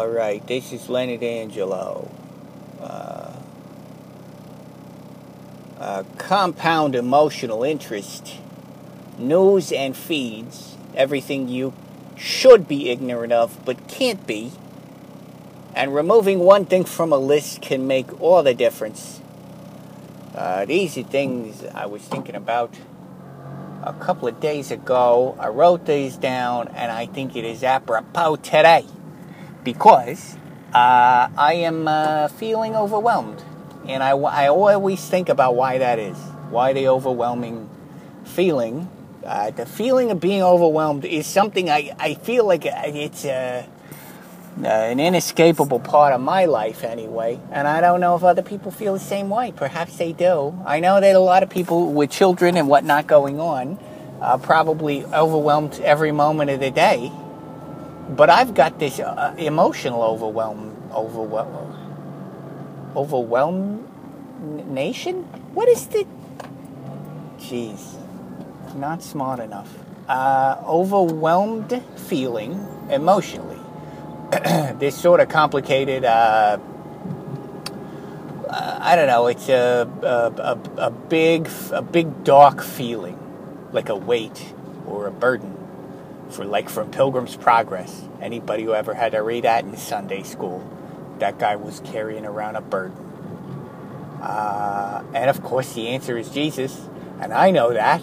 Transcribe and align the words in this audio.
All 0.00 0.08
right, 0.08 0.44
this 0.46 0.72
is 0.72 0.88
Leonard 0.88 1.22
Angelo. 1.22 2.10
Uh, 2.80 3.34
uh, 5.78 6.04
compound 6.16 6.94
emotional 6.94 7.62
interest, 7.64 8.36
news 9.18 9.70
and 9.70 9.94
feeds, 9.94 10.78
everything 10.94 11.48
you 11.48 11.74
should 12.16 12.66
be 12.66 12.88
ignorant 12.88 13.34
of 13.34 13.62
but 13.66 13.88
can't 13.88 14.26
be. 14.26 14.52
And 15.74 15.94
removing 15.94 16.38
one 16.38 16.64
thing 16.64 16.84
from 16.84 17.12
a 17.12 17.18
list 17.18 17.60
can 17.60 17.86
make 17.86 18.22
all 18.22 18.42
the 18.42 18.54
difference. 18.54 19.20
Uh, 20.34 20.64
these 20.64 20.96
are 20.96 21.02
things 21.02 21.62
I 21.74 21.84
was 21.84 22.00
thinking 22.00 22.36
about 22.36 22.74
a 23.82 23.92
couple 23.92 24.28
of 24.28 24.40
days 24.40 24.70
ago. 24.70 25.36
I 25.38 25.48
wrote 25.48 25.84
these 25.84 26.16
down, 26.16 26.68
and 26.68 26.90
I 26.90 27.04
think 27.04 27.36
it 27.36 27.44
is 27.44 27.62
apropos 27.62 28.36
today 28.36 28.86
because 29.64 30.36
uh, 30.74 31.28
I 31.36 31.54
am 31.54 31.88
uh, 31.88 32.28
feeling 32.28 32.76
overwhelmed. 32.76 33.42
And 33.86 34.02
I, 34.02 34.10
I 34.10 34.48
always 34.48 35.04
think 35.08 35.28
about 35.28 35.56
why 35.56 35.78
that 35.78 35.98
is. 35.98 36.16
Why 36.50 36.72
the 36.72 36.88
overwhelming 36.88 37.68
feeling. 38.24 38.88
Uh, 39.24 39.50
the 39.50 39.66
feeling 39.66 40.10
of 40.10 40.20
being 40.20 40.42
overwhelmed 40.42 41.04
is 41.04 41.26
something 41.26 41.68
I, 41.68 41.94
I 41.98 42.14
feel 42.14 42.46
like 42.46 42.64
it's 42.64 43.24
uh, 43.24 43.66
uh, 44.62 44.66
an 44.66 45.00
inescapable 45.00 45.80
part 45.80 46.12
of 46.12 46.20
my 46.20 46.46
life 46.46 46.84
anyway. 46.84 47.40
And 47.50 47.68
I 47.68 47.80
don't 47.80 48.00
know 48.00 48.16
if 48.16 48.24
other 48.24 48.42
people 48.42 48.70
feel 48.70 48.94
the 48.94 49.00
same 49.00 49.28
way. 49.28 49.52
Perhaps 49.54 49.96
they 49.98 50.12
do. 50.12 50.58
I 50.64 50.80
know 50.80 51.00
that 51.00 51.14
a 51.14 51.20
lot 51.20 51.42
of 51.42 51.50
people 51.50 51.92
with 51.92 52.10
children 52.10 52.56
and 52.56 52.68
whatnot 52.68 53.06
going 53.06 53.40
on 53.40 53.78
are 54.20 54.38
probably 54.38 55.04
overwhelmed 55.06 55.80
every 55.80 56.12
moment 56.12 56.50
of 56.50 56.60
the 56.60 56.70
day 56.70 57.12
but 58.16 58.28
I've 58.28 58.54
got 58.54 58.78
this 58.78 58.98
uh, 58.98 59.34
emotional 59.38 60.02
overwhelm, 60.02 60.76
overwhelm, 60.92 61.76
overwhelm 62.96 63.86
nation. 64.68 65.22
What 65.54 65.68
is 65.68 65.86
the? 65.86 66.06
Jeez, 67.38 67.94
not 68.74 69.02
smart 69.02 69.40
enough. 69.40 69.72
Uh, 70.08 70.56
overwhelmed 70.66 71.82
feeling 71.96 72.66
emotionally. 72.90 73.58
this 74.78 74.98
sort 74.98 75.20
of 75.20 75.28
complicated. 75.28 76.04
Uh, 76.04 76.58
uh, 78.48 78.78
I 78.80 78.96
don't 78.96 79.06
know. 79.06 79.28
It's 79.28 79.48
a, 79.48 79.88
a, 80.02 80.42
a, 80.42 80.86
a 80.86 80.90
big, 80.90 81.48
a 81.70 81.82
big 81.82 82.24
dark 82.24 82.60
feeling, 82.60 83.16
like 83.72 83.88
a 83.88 83.94
weight 83.94 84.52
or 84.88 85.06
a 85.06 85.12
burden 85.12 85.59
for 86.30 86.44
like 86.44 86.68
from 86.68 86.90
Pilgrim's 86.90 87.36
Progress. 87.36 88.02
Anybody 88.20 88.64
who 88.64 88.74
ever 88.74 88.94
had 88.94 89.12
to 89.12 89.22
read 89.22 89.44
that 89.44 89.64
in 89.64 89.76
Sunday 89.76 90.22
school, 90.22 90.68
that 91.18 91.38
guy 91.38 91.56
was 91.56 91.80
carrying 91.80 92.24
around 92.24 92.56
a 92.56 92.60
burden. 92.60 92.96
Uh, 94.22 95.02
and 95.14 95.30
of 95.30 95.42
course, 95.42 95.72
the 95.74 95.88
answer 95.88 96.16
is 96.18 96.28
Jesus, 96.30 96.88
and 97.20 97.32
I 97.32 97.50
know 97.50 97.72
that, 97.72 98.02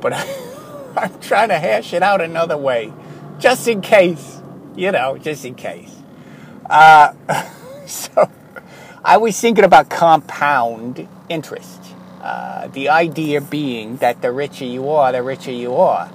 but 0.00 0.12
I'm 0.96 1.18
trying 1.20 1.48
to 1.48 1.58
hash 1.58 1.92
it 1.92 2.02
out 2.02 2.20
another 2.20 2.56
way, 2.56 2.92
just 3.38 3.66
in 3.66 3.80
case, 3.80 4.40
you 4.76 4.92
know, 4.92 5.18
just 5.18 5.44
in 5.44 5.54
case. 5.54 5.94
Uh, 6.68 7.12
so 7.86 8.30
I 9.04 9.16
was 9.16 9.38
thinking 9.40 9.64
about 9.64 9.88
compound 9.88 11.08
interest. 11.28 11.82
Uh, 12.20 12.68
the 12.68 12.88
idea 12.88 13.40
being 13.40 13.96
that 13.96 14.22
the 14.22 14.32
richer 14.32 14.64
you 14.64 14.88
are, 14.90 15.12
the 15.12 15.22
richer 15.22 15.52
you 15.52 15.74
are 15.76 16.10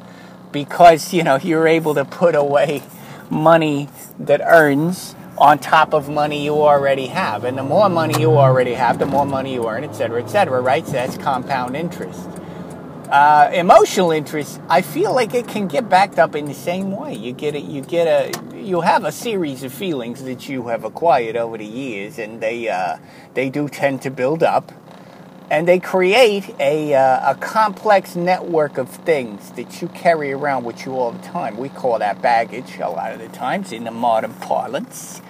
because 0.54 1.14
you 1.14 1.24
know 1.24 1.36
you're 1.36 1.68
able 1.68 1.94
to 1.96 2.06
put 2.06 2.36
away 2.36 2.82
money 3.30 3.90
that 4.20 4.40
earns 4.46 5.16
on 5.38 5.58
top 5.60 5.94
of 5.94 6.08
money 6.08 6.46
you 6.46 6.54
already 6.54 7.08
have. 7.08 7.44
And 7.44 7.58
the 7.58 7.64
more 7.64 7.90
money 7.90 8.22
you 8.22 8.38
already 8.38 8.76
have 8.76 9.00
the 9.00 9.06
more 9.08 9.26
money 9.26 9.56
you 9.56 9.68
earn 9.68 9.84
et 9.84 9.94
cetera 9.94 10.24
et 10.24 10.30
cetera 10.30 10.62
right? 10.62 10.86
So 10.86 10.94
that's 10.94 11.18
compound 11.18 11.76
interest. 11.76 12.30
Uh, 13.10 13.52
emotional 13.54 14.10
interest 14.10 14.60
i 14.70 14.82
feel 14.82 15.14
like 15.14 15.36
it 15.36 15.48
can 15.48 15.68
get 15.68 15.88
backed 15.88 16.18
up 16.18 16.36
in 16.36 16.46
the 16.46 16.54
same 16.54 16.92
way. 16.92 17.14
You 17.14 17.34
get 17.34 17.54
it 17.56 17.64
you 17.64 17.82
get 17.82 18.08
a 18.08 18.56
you 18.58 18.82
have 18.82 19.04
a 19.04 19.12
series 19.12 19.64
of 19.64 19.74
feelings 19.74 20.24
that 20.24 20.48
you 20.48 20.68
have 20.68 20.84
acquired 20.86 21.36
over 21.36 21.58
the 21.58 21.66
years 21.66 22.18
and 22.18 22.42
they 22.42 22.70
uh, 22.70 22.98
they 23.34 23.50
do 23.50 23.68
tend 23.68 24.02
to 24.04 24.10
build 24.10 24.42
up 24.42 24.72
and 25.50 25.68
they 25.68 25.80
create 25.80 26.56
a, 26.60 26.94
uh, 26.94 27.32
a 27.32 27.36
complex 27.36 28.16
network 28.16 28.78
of 28.78 28.90
things 28.90 29.52
that 29.52 29.82
you 29.82 29.88
carry 29.90 30.32
around 30.32 30.64
with 30.64 30.86
you 30.86 30.94
all 30.94 31.12
the 31.12 31.22
time. 31.28 31.58
We 31.58 31.70
call 31.70 32.00
that 32.00 32.22
baggage 32.22 32.78
a 32.80 32.90
lot 32.90 33.14
of 33.14 33.20
the 33.20 33.28
times 33.28 33.72
in 33.72 33.84
the 33.84 33.92
modern 33.92 34.34
parlance. 34.36 35.22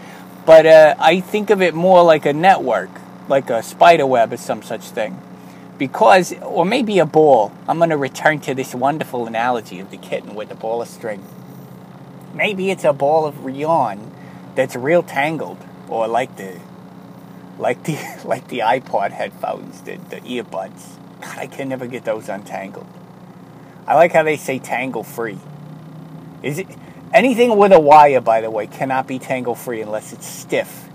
But 0.45 0.65
uh, 0.65 0.95
I 0.99 1.19
think 1.19 1.49
of 1.49 1.61
it 1.61 1.73
more 1.73 2.03
like 2.03 2.25
a 2.25 2.33
network, 2.33 2.89
like 3.27 3.49
a 3.49 3.63
spider 3.63 4.05
web 4.05 4.33
or 4.33 4.37
some 4.37 4.61
such 4.61 4.83
thing. 4.83 5.19
Because, 5.77 6.33
or 6.41 6.65
maybe 6.65 6.99
a 6.99 7.05
ball. 7.05 7.51
I'm 7.67 7.77
going 7.77 7.89
to 7.89 7.97
return 7.97 8.39
to 8.41 8.53
this 8.53 8.75
wonderful 8.75 9.25
analogy 9.25 9.79
of 9.79 9.89
the 9.89 9.97
kitten 9.97 10.35
with 10.35 10.49
the 10.49 10.55
ball 10.55 10.81
of 10.81 10.87
string. 10.87 11.23
Maybe 12.33 12.71
it's 12.71 12.83
a 12.83 12.93
ball 12.93 13.25
of 13.25 13.49
yarn 13.49 14.11
that's 14.55 14.75
real 14.75 15.03
tangled, 15.03 15.57
or 15.87 16.07
like 16.07 16.37
the 16.37 16.59
like 17.57 17.83
the 17.83 17.97
like 18.25 18.47
the 18.47 18.59
iPod 18.59 19.11
headphones, 19.11 19.81
the, 19.81 19.97
the 20.09 20.17
earbuds. 20.17 20.97
God, 21.21 21.37
I 21.37 21.47
can 21.47 21.69
never 21.69 21.87
get 21.87 22.05
those 22.05 22.29
untangled. 22.29 22.87
I 23.87 23.95
like 23.95 24.11
how 24.13 24.23
they 24.23 24.37
say 24.37 24.59
tangle 24.59 25.03
free. 25.03 25.39
Is 26.41 26.59
it 26.59 26.67
anything 27.13 27.57
with 27.57 27.71
a 27.71 27.79
wire, 27.79 28.21
by 28.21 28.41
the 28.41 28.49
way, 28.49 28.67
cannot 28.67 29.07
be 29.07 29.19
tangle 29.19 29.55
free 29.55 29.81
unless 29.81 30.13
it's 30.13 30.27
stiff. 30.27 30.89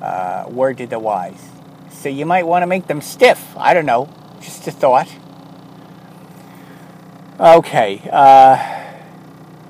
Uh, 0.00 0.46
word 0.48 0.78
to 0.78 0.86
the 0.86 0.98
wise. 0.98 1.42
So 1.90 2.08
you 2.08 2.26
might 2.26 2.46
want 2.46 2.62
to 2.62 2.66
make 2.66 2.86
them 2.86 3.00
stiff. 3.00 3.56
I 3.56 3.74
don't 3.74 3.86
know. 3.86 4.08
Just 4.40 4.68
a 4.68 4.70
thought. 4.70 5.12
Okay. 7.40 8.08
Uh, 8.12 8.94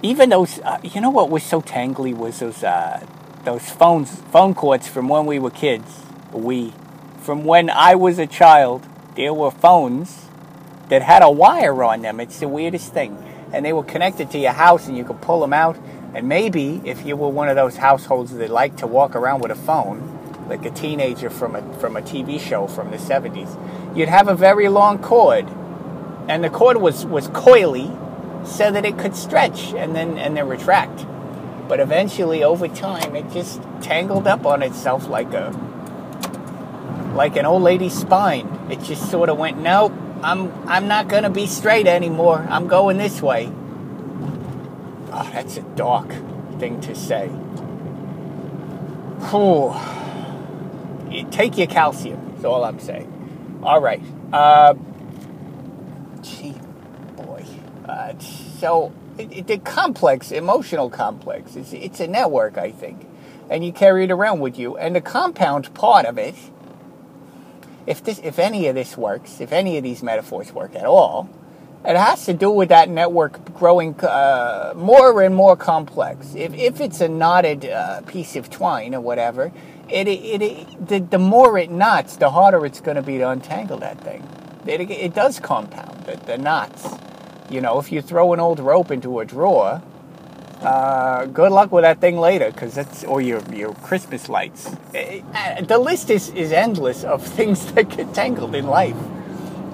even 0.02 0.28
those, 0.28 0.58
uh, 0.60 0.78
you 0.82 1.00
know 1.00 1.10
what 1.10 1.30
was 1.30 1.42
so 1.42 1.62
tangly 1.62 2.14
was 2.14 2.40
those 2.40 2.62
uh, 2.62 3.06
those 3.44 3.70
phones, 3.70 4.20
phone 4.32 4.54
cords 4.54 4.86
from 4.86 5.08
when 5.08 5.24
we 5.24 5.38
were 5.38 5.50
kids 5.50 6.07
we, 6.33 6.72
from 7.21 7.44
when 7.44 7.71
I 7.71 7.94
was 7.94 8.19
a 8.19 8.27
child, 8.27 8.87
there 9.16 9.34
were 9.34 9.50
phones 9.50 10.27
that 10.89 11.03
had 11.03 11.22
a 11.22 11.31
wire 11.31 11.83
on 11.83 12.03
them. 12.03 12.21
It's 12.21 12.41
the 12.41 12.49
weirdest 12.49 12.93
thing. 12.93 13.22
And 13.53 13.65
they 13.65 13.72
were 13.72 13.84
connected 13.84 14.31
to 14.33 14.39
your 14.39 14.53
house 14.53 14.87
and 14.89 14.97
you 14.97 15.05
could 15.05 15.21
pull 15.21 15.41
them 15.41 15.53
out. 15.53 15.78
And 16.15 16.28
maybe 16.28 16.81
if 16.84 17.05
you 17.05 17.16
were 17.16 17.28
one 17.28 17.49
of 17.49 17.56
those 17.56 17.77
households 17.77 18.33
that 18.34 18.50
like 18.50 18.77
to 18.78 18.87
walk 18.87 19.15
around 19.15 19.41
with 19.41 19.50
a 19.50 19.56
phone, 19.56 20.47
like 20.49 20.65
a 20.65 20.71
teenager 20.71 21.31
from 21.31 21.55
a, 21.55 21.78
from 21.78 21.97
a 21.97 22.03
TV 22.03 22.41
show 22.41 22.66
from 22.66 22.91
the 22.91 22.97
70s, 22.97 23.97
you'd 23.97 24.09
have 24.09 24.28
a 24.28 24.34
very 24.34 24.69
long 24.69 24.99
cord. 24.99 25.47
And 26.28 26.45
the 26.45 26.50
cord 26.50 26.78
was, 26.78 27.05
was 27.06 27.28
coily 27.28 27.95
so 28.47 28.71
that 28.71 28.84
it 28.84 28.99
could 28.99 29.16
stretch 29.16 29.75
and 29.75 29.95
then, 29.95 30.19
and 30.19 30.37
then 30.37 30.49
retract. 30.49 31.06
But 31.69 31.81
eventually, 31.81 32.43
over 32.43 32.66
time, 32.66 33.15
it 33.15 33.31
just 33.31 33.60
tangled 33.83 34.27
up 34.27 34.47
on 34.47 34.62
itself 34.62 35.06
like 35.09 35.33
a 35.34 35.53
like 37.18 37.36
an 37.36 37.44
old 37.44 37.62
lady's 37.62 37.94
spine. 37.94 38.46
It 38.70 38.80
just 38.80 39.10
sort 39.10 39.28
of 39.28 39.36
went, 39.36 39.58
nope, 39.58 39.92
I'm 40.22 40.52
I'm 40.68 40.86
not 40.86 41.08
gonna 41.08 41.28
be 41.28 41.48
straight 41.48 41.88
anymore. 41.88 42.46
I'm 42.48 42.68
going 42.68 42.96
this 42.96 43.20
way. 43.20 43.52
Oh, 45.12 45.28
that's 45.32 45.56
a 45.56 45.62
dark 45.62 46.08
thing 46.60 46.80
to 46.82 46.94
say. 46.94 47.26
Whew. 49.30 49.74
Take 51.32 51.58
your 51.58 51.66
calcium. 51.66 52.30
That's 52.32 52.44
all 52.44 52.64
I'm 52.64 52.78
saying. 52.78 53.60
All 53.64 53.80
right. 53.80 54.00
Uh, 54.32 54.74
gee, 56.22 56.54
boy. 57.16 57.44
Uh, 57.84 58.16
so 58.18 58.92
it, 59.18 59.38
it, 59.38 59.46
the 59.48 59.58
complex, 59.58 60.30
emotional 60.30 60.88
complex, 60.88 61.56
it's, 61.56 61.72
it's 61.72 61.98
a 61.98 62.06
network, 62.06 62.59
I 62.59 62.71
think, 62.71 63.09
and 63.50 63.64
you 63.64 63.72
carry 63.72 64.04
it 64.04 64.12
around 64.12 64.38
with 64.38 64.56
you. 64.56 64.76
And 64.76 64.94
the 64.94 65.00
compound 65.00 65.74
part 65.74 66.06
of 66.06 66.16
it 66.16 66.36
if 67.88 68.04
this, 68.04 68.20
if 68.22 68.38
any 68.38 68.68
of 68.68 68.74
this 68.74 68.98
works, 68.98 69.40
if 69.40 69.50
any 69.50 69.78
of 69.78 69.82
these 69.82 70.02
metaphors 70.02 70.52
work 70.52 70.74
at 70.74 70.84
all, 70.84 71.30
it 71.86 71.96
has 71.96 72.26
to 72.26 72.34
do 72.34 72.50
with 72.50 72.68
that 72.68 72.90
network 72.90 73.54
growing 73.54 73.98
uh, 74.00 74.74
more 74.76 75.22
and 75.22 75.34
more 75.34 75.56
complex. 75.56 76.34
If, 76.34 76.52
if 76.52 76.82
it's 76.82 77.00
a 77.00 77.08
knotted 77.08 77.64
uh, 77.64 78.02
piece 78.02 78.36
of 78.36 78.50
twine 78.50 78.94
or 78.94 79.00
whatever, 79.00 79.52
it, 79.88 80.06
it, 80.06 80.42
it 80.42 80.86
the, 80.86 80.98
the 80.98 81.18
more 81.18 81.56
it 81.56 81.70
knots, 81.70 82.16
the 82.16 82.30
harder 82.30 82.66
it's 82.66 82.82
going 82.82 82.96
to 82.96 83.02
be 83.02 83.16
to 83.16 83.30
untangle 83.30 83.78
that 83.78 83.98
thing. 84.02 84.22
It, 84.66 84.90
it 84.90 85.14
does 85.14 85.40
compound 85.40 86.04
the, 86.04 86.16
the 86.16 86.36
knots. 86.36 86.86
You 87.48 87.62
know, 87.62 87.78
if 87.78 87.90
you 87.90 88.02
throw 88.02 88.34
an 88.34 88.40
old 88.40 88.60
rope 88.60 88.90
into 88.90 89.20
a 89.20 89.24
drawer, 89.24 89.80
uh, 90.63 91.27
good 91.27 91.53
luck 91.53 91.72
with 91.72 91.84
that 91.84 92.01
thing 92.01 92.19
later, 92.19 92.51
because 92.51 92.75
that's 92.75 93.05
or 93.05 93.21
your 93.21 93.41
your 93.53 93.75
Christmas 93.75 94.28
lights. 94.28 94.66
Uh, 94.95 95.63
the 95.63 95.78
list 95.78 96.10
is 96.10 96.31
is 96.31 96.53
endless 96.53 97.05
of 97.05 97.22
things 97.39 97.72
that 97.72 97.89
get 97.91 98.15
tangled 98.15 98.55
in 98.55 98.66
life, 98.66 98.97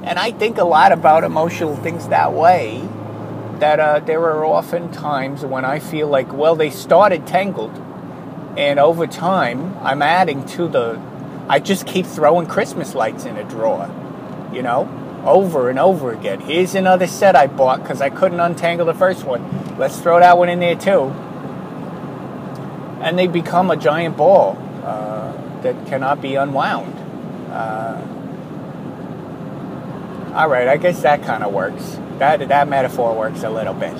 and 0.04 0.18
I 0.18 0.32
think 0.32 0.58
a 0.58 0.64
lot 0.64 0.92
about 0.92 1.24
emotional 1.24 1.76
things 1.76 2.08
that 2.08 2.32
way. 2.32 2.82
That 3.60 3.80
uh, 3.80 4.00
there 4.00 4.20
are 4.20 4.44
often 4.44 4.90
times 4.92 5.44
when 5.44 5.64
I 5.64 5.78
feel 5.78 6.08
like, 6.08 6.32
well, 6.32 6.56
they 6.56 6.70
started 6.70 7.26
tangled, 7.26 7.72
And 8.56 8.78
over 8.78 9.06
time, 9.06 9.76
I'm 9.82 10.02
adding 10.02 10.46
to 10.56 10.68
the. 10.68 11.00
I 11.48 11.58
just 11.58 11.86
keep 11.86 12.06
throwing 12.06 12.46
Christmas 12.46 12.94
lights 12.94 13.24
in 13.24 13.36
a 13.36 13.44
drawer, 13.44 13.90
you 14.52 14.62
know, 14.62 14.86
over 15.24 15.70
and 15.70 15.78
over 15.78 16.12
again. 16.12 16.40
Here's 16.40 16.74
another 16.74 17.06
set 17.06 17.34
I 17.36 17.46
bought 17.46 17.82
because 17.82 18.00
I 18.00 18.10
couldn't 18.10 18.40
untangle 18.40 18.86
the 18.86 18.94
first 18.94 19.24
one. 19.24 19.76
Let's 19.78 19.98
throw 19.98 20.20
that 20.20 20.38
one 20.38 20.48
in 20.48 20.60
there 20.60 20.76
too. 20.76 21.12
And 23.02 23.18
they 23.18 23.26
become 23.26 23.70
a 23.70 23.76
giant 23.76 24.16
ball 24.16 24.56
uh, 24.82 25.32
that 25.62 25.86
cannot 25.86 26.20
be 26.22 26.34
unwound. 26.36 26.94
Uh, 27.50 28.00
all 30.34 30.48
right, 30.48 30.66
I 30.66 30.76
guess 30.76 31.02
that 31.02 31.22
kind 31.22 31.44
of 31.44 31.52
works. 31.52 31.98
That 32.18 32.48
that 32.48 32.68
metaphor 32.68 33.16
works 33.16 33.42
a 33.42 33.50
little 33.50 33.74
bit. 33.74 33.96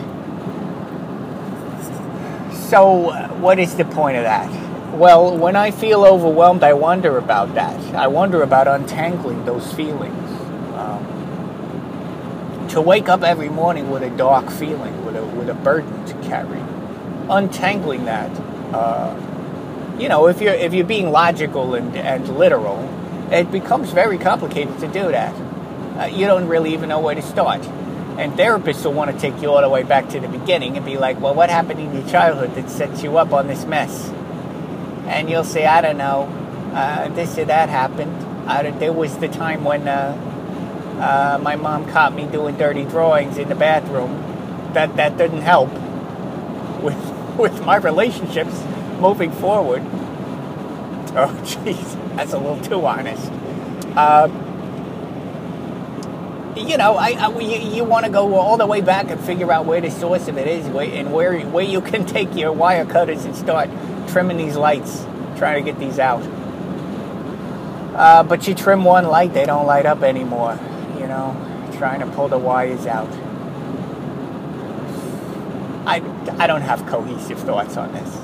So, 2.69 3.13
what 3.41 3.59
is 3.59 3.77
the 3.77 3.85
point 3.85 4.17
of 4.17 4.25
that? 4.25 4.51
Well, 4.95 5.37
when 5.37 5.55
I 5.55 5.71
feel 5.71 6.05
overwhelmed, 6.05 6.65
I 6.65 6.73
wonder 6.73 7.19
about 7.19 7.55
that. 7.55 7.79
I 7.95 8.07
wonder 8.07 8.43
about 8.43 8.67
untangling 8.67 9.45
those 9.45 9.73
feelings. 9.75 10.31
Um, 10.75 11.05
to 12.75 12.81
wake 12.81 13.09
up 13.09 13.23
every 13.23 13.49
morning 13.49 13.89
with 13.89 14.03
a 14.03 14.11
dark 14.11 14.51
feeling, 14.51 15.05
with 15.07 15.15
a, 15.15 15.25
with 15.25 15.49
a 15.49 15.55
burden 15.55 16.05
to 16.07 16.15
carry, 16.29 16.61
untangling 17.31 18.05
that. 18.05 18.31
Uh, 18.75 19.15
you 19.97 20.09
know, 20.09 20.27
if 20.27 20.41
you're 20.41 20.55
if 20.55 20.75
you're 20.75 20.85
being 20.85 21.13
logical 21.13 21.77
and, 21.77 21.97
and 21.97 22.37
literal, 22.37 22.81
it 23.31 23.53
becomes 23.53 23.91
very 23.93 24.19
complicated 24.19 24.77
to 24.81 24.89
do 24.89 25.13
that. 25.13 25.33
Uh, 25.97 26.07
you 26.07 26.27
don't 26.27 26.49
really 26.49 26.73
even 26.73 26.89
know 26.89 26.99
where 26.99 27.15
to 27.15 27.23
start. 27.23 27.65
And 28.19 28.33
therapists 28.33 28.85
will 28.85 28.93
want 28.93 29.13
to 29.13 29.19
take 29.19 29.41
you 29.41 29.53
all 29.53 29.61
the 29.61 29.69
way 29.69 29.85
back 29.85 30.09
to 30.09 30.19
the 30.19 30.29
beginning 30.29 30.77
and 30.77 30.85
be 30.85 30.97
like, 30.97 31.21
well, 31.21 31.35
what 31.35 31.51
happened 31.51 31.79
in 31.79 31.95
your 31.95 32.09
childhood 32.09 32.57
that 32.57 32.69
sets 32.71 33.05
you 33.05 33.19
up 33.19 33.33
on 33.33 33.47
this 33.47 33.65
mess? 33.65 34.09
And 35.07 35.31
you'll 35.31 35.45
say, 35.45 35.65
I 35.65 35.81
don't 35.81 35.99
know, 35.99 36.23
uh, 36.75 37.09
this 37.11 37.39
or 37.39 37.45
that 37.45 37.69
happened. 37.69 38.17
I, 38.49 38.69
there 38.73 38.93
was 38.93 39.19
the 39.19 39.29
time 39.29 39.63
when 39.63 39.87
uh, 39.87 40.34
uh, 41.01 41.39
my 41.43 41.57
mom 41.57 41.91
caught 41.91 42.15
me 42.15 42.27
doing 42.27 42.57
dirty 42.57 42.85
drawings 42.85 43.39
in 43.39 43.49
the 43.49 43.55
bathroom. 43.55 44.21
That, 44.75 44.97
that 44.97 45.17
didn't 45.17 45.43
help 45.43 45.71
with, 46.83 47.37
with 47.39 47.65
my 47.65 47.77
relationships 47.77 48.63
moving 49.01 49.33
forward. 49.33 49.83
Oh, 51.17 51.31
jeez, 51.45 52.17
that's 52.17 52.33
a 52.33 52.39
little 52.39 52.61
too 52.61 52.85
honest. 52.85 53.31
Uh, 53.97 54.29
you 56.57 56.77
know, 56.77 56.97
I, 56.97 57.11
I 57.11 57.39
you, 57.41 57.77
you 57.77 57.85
want 57.85 58.07
to 58.07 58.11
go 58.11 58.35
all 58.35 58.57
the 58.57 58.67
way 58.67 58.81
back 58.81 59.11
and 59.11 59.21
figure 59.21 59.51
out 59.53 59.67
where 59.67 59.81
the 59.81 59.91
source 59.91 60.29
of 60.29 60.39
it 60.39 60.47
is, 60.47 60.67
and 60.67 61.13
where 61.13 61.41
where 61.41 61.65
you 61.65 61.81
can 61.81 62.07
take 62.17 62.35
your 62.35 62.53
wire 62.53 62.85
cutters 62.85 63.25
and 63.25 63.35
start 63.37 63.69
trimming 64.09 64.37
these 64.37 64.57
lights, 64.57 65.05
trying 65.37 65.65
to 65.65 65.71
get 65.71 65.79
these 65.81 65.99
out. 65.99 66.23
Uh, 67.95 68.23
but 68.25 68.47
you 68.49 68.55
trim 68.55 68.85
one 68.85 69.05
light, 69.07 69.33
they 69.35 69.47
don't 69.47 69.67
light 69.67 69.87
up 69.87 70.03
anymore. 70.03 70.59
Know, 71.15 71.71
trying 71.79 72.01
to 72.01 72.07
pull 72.07 72.27
the 72.27 72.39
wires 72.39 72.87
out. 72.87 73.09
I, 75.87 76.03
I 76.39 76.49
don't 76.49 76.63
have 76.63 76.85
cohesive 76.87 77.39
thoughts 77.39 77.77
on 77.77 77.93
this. 77.93 78.17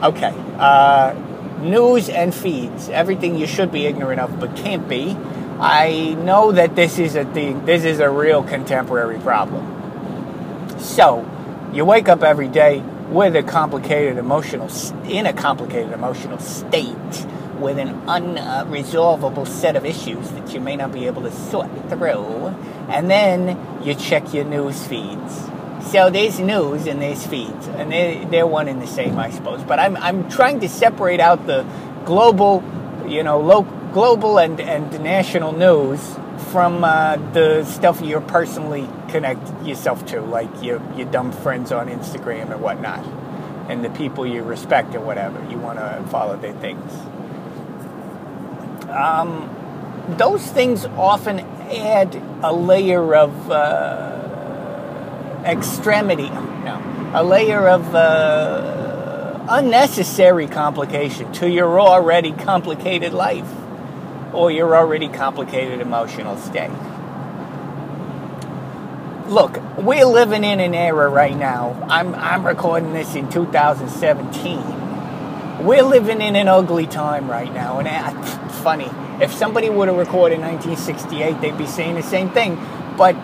Okay. 0.00 0.32
Uh, 0.56 1.14
news 1.60 2.08
and 2.08 2.32
feeds. 2.32 2.88
Everything 2.88 3.36
you 3.36 3.48
should 3.48 3.72
be 3.72 3.86
ignorant 3.86 4.20
of 4.20 4.38
but 4.38 4.54
can't 4.54 4.88
be. 4.88 5.16
I 5.58 6.14
know 6.20 6.52
that 6.52 6.76
this 6.76 7.00
is 7.00 7.16
a 7.16 7.24
thing, 7.24 7.64
this 7.64 7.84
is 7.84 7.98
a 7.98 8.08
real 8.08 8.44
contemporary 8.44 9.18
problem. 9.18 10.78
So, 10.78 11.28
you 11.72 11.84
wake 11.84 12.08
up 12.08 12.22
every 12.22 12.48
day 12.48 12.80
with 13.08 13.34
a 13.34 13.42
complicated 13.42 14.18
emotional, 14.18 14.70
in 15.04 15.26
a 15.26 15.32
complicated 15.32 15.92
emotional 15.92 16.38
state, 16.38 17.26
with 17.64 17.78
an 17.78 17.88
unresolvable 18.06 19.46
set 19.46 19.74
of 19.74 19.84
issues 19.86 20.30
that 20.32 20.52
you 20.52 20.60
may 20.60 20.76
not 20.76 20.92
be 20.92 21.06
able 21.06 21.22
to 21.22 21.32
sort 21.32 21.70
through, 21.88 22.54
and 22.88 23.10
then 23.10 23.58
you 23.82 23.94
check 23.94 24.34
your 24.34 24.44
news 24.44 24.86
feeds. 24.86 25.50
So 25.90 26.10
there's 26.10 26.38
news 26.38 26.86
and 26.86 27.00
there's 27.00 27.26
feeds, 27.26 27.66
and 27.68 27.90
they're, 27.90 28.24
they're 28.26 28.46
one 28.46 28.68
and 28.68 28.80
the 28.80 28.86
same, 28.86 29.18
I 29.18 29.30
suppose. 29.30 29.62
But 29.64 29.78
I'm, 29.78 29.96
I'm 29.96 30.30
trying 30.30 30.60
to 30.60 30.68
separate 30.68 31.20
out 31.20 31.46
the 31.46 31.64
global, 32.04 32.62
you 33.08 33.22
know, 33.22 33.40
local 33.40 33.72
global 33.94 34.40
and, 34.40 34.60
and 34.60 34.90
national 35.04 35.52
news 35.52 36.00
from 36.50 36.82
uh, 36.82 37.16
the 37.32 37.64
stuff 37.64 38.02
you're 38.02 38.20
personally 38.20 38.88
connect 39.08 39.64
yourself 39.64 40.04
to, 40.06 40.20
like 40.20 40.50
your, 40.62 40.82
your 40.96 41.06
dumb 41.10 41.30
friends 41.30 41.70
on 41.70 41.88
Instagram 41.88 42.50
and 42.50 42.60
whatnot, 42.60 43.06
and 43.70 43.84
the 43.84 43.90
people 43.90 44.26
you 44.26 44.42
respect 44.42 44.94
or 44.96 45.00
whatever. 45.00 45.40
You 45.48 45.58
want 45.58 45.78
to 45.78 46.04
follow 46.10 46.36
their 46.36 46.54
things. 46.54 46.92
Um, 48.90 49.50
those 50.18 50.46
things 50.46 50.84
often 50.84 51.40
add 51.40 52.14
a 52.42 52.52
layer 52.52 53.14
of 53.14 53.50
uh, 53.50 54.14
extremity, 55.44 56.28
no, 56.28 57.10
a 57.14 57.22
layer 57.22 57.68
of 57.68 57.94
uh, 57.94 59.46
unnecessary 59.48 60.46
complication 60.46 61.32
to 61.32 61.48
your 61.48 61.80
already 61.80 62.32
complicated 62.32 63.12
life 63.12 63.50
or 64.32 64.50
your 64.50 64.76
already 64.76 65.08
complicated 65.08 65.80
emotional 65.80 66.36
state. 66.36 66.70
Look, 69.28 69.58
we're 69.78 70.04
living 70.04 70.44
in 70.44 70.60
an 70.60 70.74
era 70.74 71.08
right 71.08 71.36
now. 71.36 71.86
I'm, 71.88 72.14
I'm 72.14 72.46
recording 72.46 72.92
this 72.92 73.14
in 73.14 73.30
2017. 73.30 74.83
We're 75.64 75.82
living 75.82 76.20
in 76.20 76.36
an 76.36 76.46
ugly 76.46 76.86
time 76.86 77.30
right 77.30 77.50
now. 77.50 77.78
And 77.78 77.88
it's 77.88 78.58
funny, 78.58 78.90
if 79.22 79.32
somebody 79.32 79.70
would 79.70 79.88
have 79.88 79.96
recorded 79.96 80.34
in 80.34 80.42
1968, 80.42 81.40
they'd 81.40 81.56
be 81.56 81.66
saying 81.66 81.94
the 81.94 82.02
same 82.02 82.28
thing. 82.28 82.56
But 82.98 83.16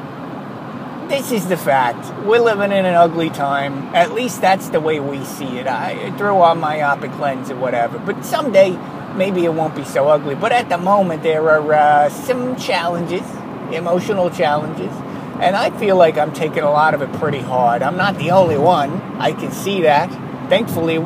this 1.11 1.33
is 1.33 1.49
the 1.49 1.59
fact. 1.59 2.25
We're 2.25 2.41
living 2.41 2.73
in 2.73 2.87
an 2.87 2.95
ugly 2.95 3.29
time. 3.29 3.95
At 3.95 4.15
least 4.15 4.41
that's 4.41 4.71
the 4.71 4.81
way 4.81 5.01
we 5.01 5.23
see 5.27 5.59
it. 5.59 5.67
I 5.67 6.17
through 6.17 6.37
our 6.37 6.55
myopic 6.55 7.19
lens 7.19 7.51
or 7.51 7.57
whatever. 7.57 7.99
But 7.99 8.25
someday 8.25 8.71
maybe 9.15 9.45
it 9.45 9.53
won't 9.53 9.75
be 9.75 9.85
so 9.85 10.09
ugly. 10.09 10.35
But 10.35 10.53
at 10.53 10.71
the 10.71 10.79
moment, 10.79 11.23
there 11.23 11.47
are 11.51 11.73
uh, 11.75 12.09
some 12.09 12.57
challenges, 12.57 13.29
emotional 13.71 14.31
challenges, 14.31 14.93
and 15.41 15.57
I 15.57 15.77
feel 15.79 15.97
like 15.97 16.17
I'm 16.17 16.33
taking 16.33 16.63
a 16.63 16.71
lot 16.71 16.95
of 16.95 17.03
it 17.03 17.13
pretty 17.15 17.41
hard. 17.41 17.83
I'm 17.83 17.99
not 17.99 18.17
the 18.17 18.31
only 18.31 18.57
one. 18.57 18.91
I 19.19 19.33
can 19.33 19.53
see 19.53 19.83
that. 19.83 20.09
Thankfully, 20.49 20.99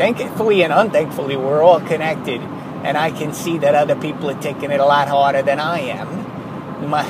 thankfully 0.00 0.62
and 0.62 0.72
unthankfully, 0.72 1.36
we're 1.36 1.62
all 1.62 1.80
connected, 1.80 2.40
and 2.40 2.96
I 2.96 3.10
can 3.10 3.34
see 3.34 3.58
that 3.58 3.74
other 3.74 3.94
people 3.94 4.30
are 4.30 4.40
taking 4.40 4.70
it 4.70 4.80
a 4.80 4.86
lot 4.86 5.08
harder 5.08 5.42
than 5.42 5.60
I 5.60 5.80
am. 5.80 6.88
My, 6.88 7.04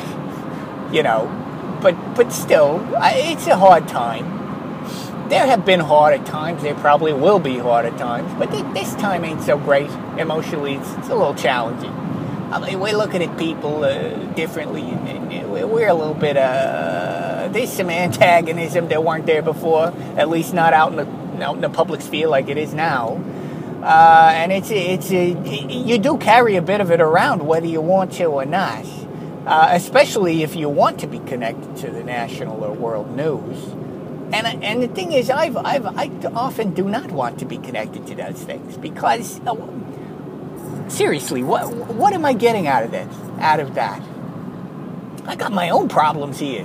you 0.92 1.02
know, 1.02 1.28
but 1.80 1.94
but 2.16 2.32
still, 2.32 2.85
it's 3.00 3.47
a 3.47 3.56
hard 3.56 3.87
time 3.87 4.40
there 5.30 5.47
have 5.47 5.64
been 5.64 5.78
harder 5.78 6.23
times. 6.25 6.62
There 6.62 6.75
probably 6.75 7.12
will 7.12 7.38
be 7.38 7.56
harder 7.56 7.97
times, 7.97 8.35
but 8.37 8.50
this 8.75 8.92
time 8.97 9.25
ain't 9.25 9.42
so 9.42 9.56
great. 9.56 9.88
Emotionally, 10.18 10.75
it's, 10.75 10.92
it's 10.94 11.09
a 11.09 11.14
little 11.14 11.35
challenging. 11.35 11.92
I 12.52 12.59
mean, 12.59 12.80
we're 12.80 12.97
looking 12.97 13.23
at 13.23 13.38
people 13.38 13.85
uh, 13.85 14.09
differently, 14.35 14.82
and, 14.82 15.32
and, 15.32 15.50
we're 15.52 15.88
a 15.88 15.94
little 15.94 16.14
bit. 16.14 16.37
Uh, 16.37 17.49
there's 17.52 17.73
some 17.73 17.90
antagonism 17.90 18.88
that 18.88 19.04
weren't 19.04 19.26
there 19.26 19.42
before, 19.42 19.94
at 20.16 20.28
least 20.28 20.52
not 20.52 20.73
out 20.73 20.90
in 20.90 20.97
the 20.97 21.19
out 21.42 21.54
in 21.54 21.61
the 21.61 21.70
public 21.70 22.00
sphere 22.00 22.28
like 22.28 22.49
it 22.49 22.59
is 22.59 22.75
now. 22.75 23.23
Uh, 23.82 24.30
and 24.35 24.52
it's 24.52 24.70
it's 24.70 25.11
a, 25.11 25.30
you 25.68 25.99
do 25.99 26.18
carry 26.18 26.56
a 26.56 26.62
bit 26.62 26.80
of 26.80 26.90
it 26.90 27.00
around 27.00 27.47
whether 27.47 27.66
you 27.66 27.80
want 27.80 28.12
to 28.12 28.25
or 28.26 28.44
not, 28.44 28.85
uh, 29.47 29.68
especially 29.70 30.42
if 30.42 30.54
you 30.54 30.68
want 30.68 31.00
to 31.00 31.06
be 31.06 31.18
connected 31.20 31.76
to 31.76 31.90
the 31.90 32.04
national 32.04 32.62
or 32.62 32.73
world 32.73 33.16
news. 33.16 33.73
And, 34.32 34.62
and 34.62 34.82
the 34.82 34.88
thing 34.88 35.12
is, 35.12 35.28
I've, 35.28 35.56
I've, 35.56 35.87
I 35.87 36.09
often 36.35 36.73
do 36.73 36.85
not 36.85 37.11
want 37.11 37.40
to 37.40 37.44
be 37.44 37.59
connected 37.59 38.06
to 38.06 38.14
those 38.14 38.40
things 38.40 38.76
because, 38.76 39.40
uh, 39.40 39.56
seriously, 40.88 41.42
what, 41.42 41.73
what 41.73 42.12
am 42.12 42.25
I 42.25 42.35
getting 42.35 42.68
out 42.68 42.85
of 42.85 42.92
this? 42.92 43.12
Out 43.40 43.59
of 43.59 43.75
that? 43.75 44.00
I 45.26 45.35
got 45.35 45.52
my 45.52 45.70
own 45.70 45.88
problems 45.88 46.38
here. 46.38 46.64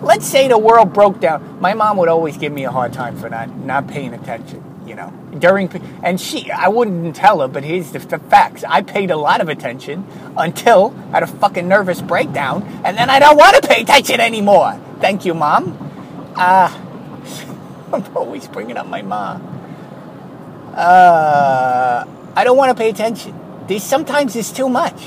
Let's 0.00 0.26
say 0.26 0.46
the 0.48 0.58
world 0.58 0.92
broke 0.92 1.20
down. 1.20 1.60
My 1.60 1.74
mom 1.74 1.96
would 1.96 2.08
always 2.08 2.36
give 2.36 2.52
me 2.52 2.64
a 2.64 2.70
hard 2.70 2.92
time 2.92 3.16
for 3.16 3.28
not, 3.28 3.54
not 3.56 3.88
paying 3.88 4.14
attention, 4.14 4.62
you 4.86 4.94
know, 4.94 5.12
during, 5.38 5.68
and 6.02 6.20
she, 6.20 6.50
I 6.50 6.68
wouldn't 6.68 7.16
tell 7.16 7.40
her, 7.40 7.48
but 7.48 7.64
here's 7.64 7.90
the, 7.90 7.98
the 7.98 8.18
facts. 8.18 8.62
I 8.62 8.82
paid 8.82 9.10
a 9.10 9.16
lot 9.16 9.40
of 9.40 9.48
attention 9.48 10.06
until 10.36 10.94
I 11.08 11.14
had 11.14 11.22
a 11.24 11.26
fucking 11.26 11.66
nervous 11.66 12.00
breakdown, 12.00 12.62
and 12.84 12.96
then 12.96 13.10
I 13.10 13.18
don't 13.18 13.36
want 13.36 13.60
to 13.60 13.68
pay 13.68 13.82
attention 13.82 14.20
anymore. 14.20 14.80
Thank 15.00 15.24
you, 15.24 15.34
mom. 15.34 15.76
Uh, 16.36 16.68
I'm 17.92 18.16
always 18.16 18.46
bringing 18.46 18.76
up 18.76 18.86
my 18.86 19.02
mom. 19.02 19.42
Uh, 20.74 22.04
I 22.36 22.44
don't 22.44 22.56
want 22.56 22.70
to 22.70 22.80
pay 22.80 22.88
attention. 22.88 23.38
This 23.66 23.82
sometimes 23.82 24.36
is 24.36 24.52
too 24.52 24.68
much, 24.68 25.02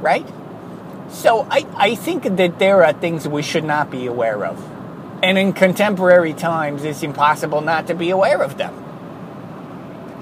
right? 0.00 0.26
So 1.10 1.46
I, 1.50 1.66
I 1.76 1.94
think 1.94 2.24
that 2.24 2.58
there 2.58 2.84
are 2.84 2.92
things 2.92 3.26
we 3.28 3.42
should 3.42 3.64
not 3.64 3.90
be 3.90 4.06
aware 4.06 4.44
of. 4.44 4.62
And 5.22 5.38
in 5.38 5.52
contemporary 5.52 6.34
times, 6.34 6.84
it's 6.84 7.02
impossible 7.02 7.60
not 7.60 7.86
to 7.86 7.94
be 7.94 8.10
aware 8.10 8.42
of 8.42 8.58
them. 8.58 8.82